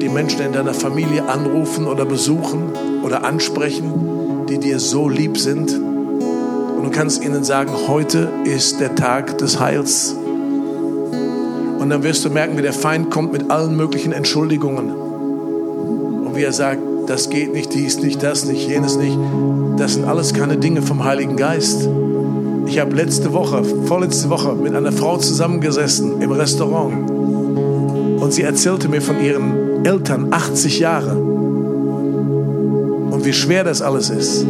[0.00, 2.70] die Menschen in deiner Familie anrufen oder besuchen
[3.02, 4.15] oder ansprechen,
[4.48, 5.72] die dir so lieb sind.
[5.72, 10.14] Und du kannst ihnen sagen, heute ist der Tag des Heils.
[11.78, 14.90] Und dann wirst du merken, wie der Feind kommt mit allen möglichen Entschuldigungen.
[14.90, 19.18] Und wie er sagt, das geht nicht, dies nicht, das nicht, jenes nicht.
[19.76, 21.88] Das sind alles keine Dinge vom Heiligen Geist.
[22.66, 27.10] Ich habe letzte Woche, vorletzte Woche mit einer Frau zusammengesessen im Restaurant.
[27.10, 31.25] Und sie erzählte mir von ihren Eltern 80 Jahre
[33.26, 34.46] wie schwer das alles ist.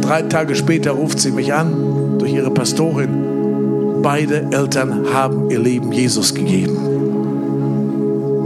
[0.00, 4.00] Drei Tage später ruft sie mich an durch ihre Pastorin.
[4.00, 6.78] Beide Eltern haben ihr Leben Jesus gegeben.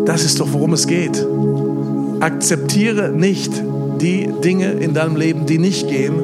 [0.07, 1.27] Das ist doch, worum es geht.
[2.20, 3.53] Akzeptiere nicht
[4.01, 6.15] die Dinge in deinem Leben, die nicht gehen,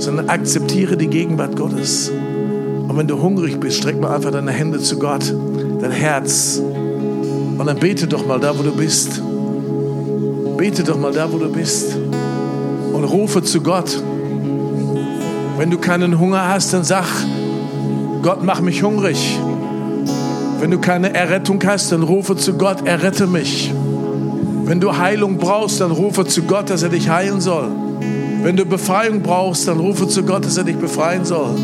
[0.00, 2.10] sondern akzeptiere die Gegenwart Gottes.
[2.10, 5.32] Und wenn du hungrig bist, streck mal einfach deine Hände zu Gott,
[5.80, 6.60] dein Herz.
[6.60, 9.22] Und dann bete doch mal da, wo du bist.
[10.56, 11.96] Bete doch mal da, wo du bist.
[12.96, 14.02] Und rufe zu Gott.
[15.58, 17.04] Wenn du keinen Hunger hast, dann sag,
[18.22, 19.38] Gott, mach mich hungrig.
[20.60, 23.70] Wenn du keine Errettung hast, dann rufe zu Gott, errette mich.
[24.64, 27.68] Wenn du Heilung brauchst, dann rufe zu Gott, dass er dich heilen soll.
[28.42, 31.54] Wenn du Befreiung brauchst, dann rufe zu Gott, dass er dich befreien soll.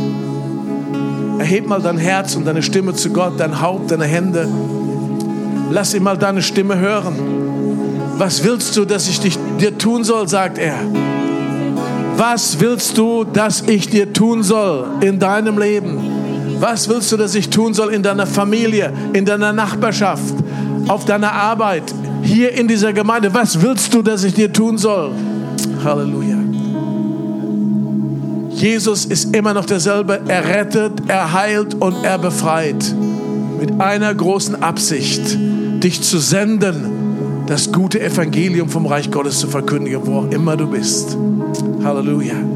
[1.38, 4.46] Erheb mal dein Herz und deine Stimme zu Gott, dein Haupt, deine Hände.
[5.70, 7.14] Lass ihn mal deine Stimme hören.
[8.18, 10.76] Was willst du, dass ich dich, dir tun soll, sagt er.
[12.16, 15.98] Was willst du, dass ich dir tun soll in deinem Leben?
[16.60, 20.34] Was willst du, dass ich tun soll in deiner Familie, in deiner Nachbarschaft,
[20.88, 21.82] auf deiner Arbeit,
[22.22, 23.34] hier in dieser Gemeinde?
[23.34, 25.12] Was willst du, dass ich dir tun soll?
[25.82, 26.36] Halleluja.
[28.50, 30.20] Jesus ist immer noch derselbe.
[30.28, 32.94] Er rettet, er heilt und er befreit.
[33.58, 35.36] Mit einer großen Absicht,
[35.82, 40.68] dich zu senden, das gute Evangelium vom Reich Gottes zu verkündigen, wo auch immer du
[40.68, 41.16] bist.
[41.82, 42.51] Halleluja.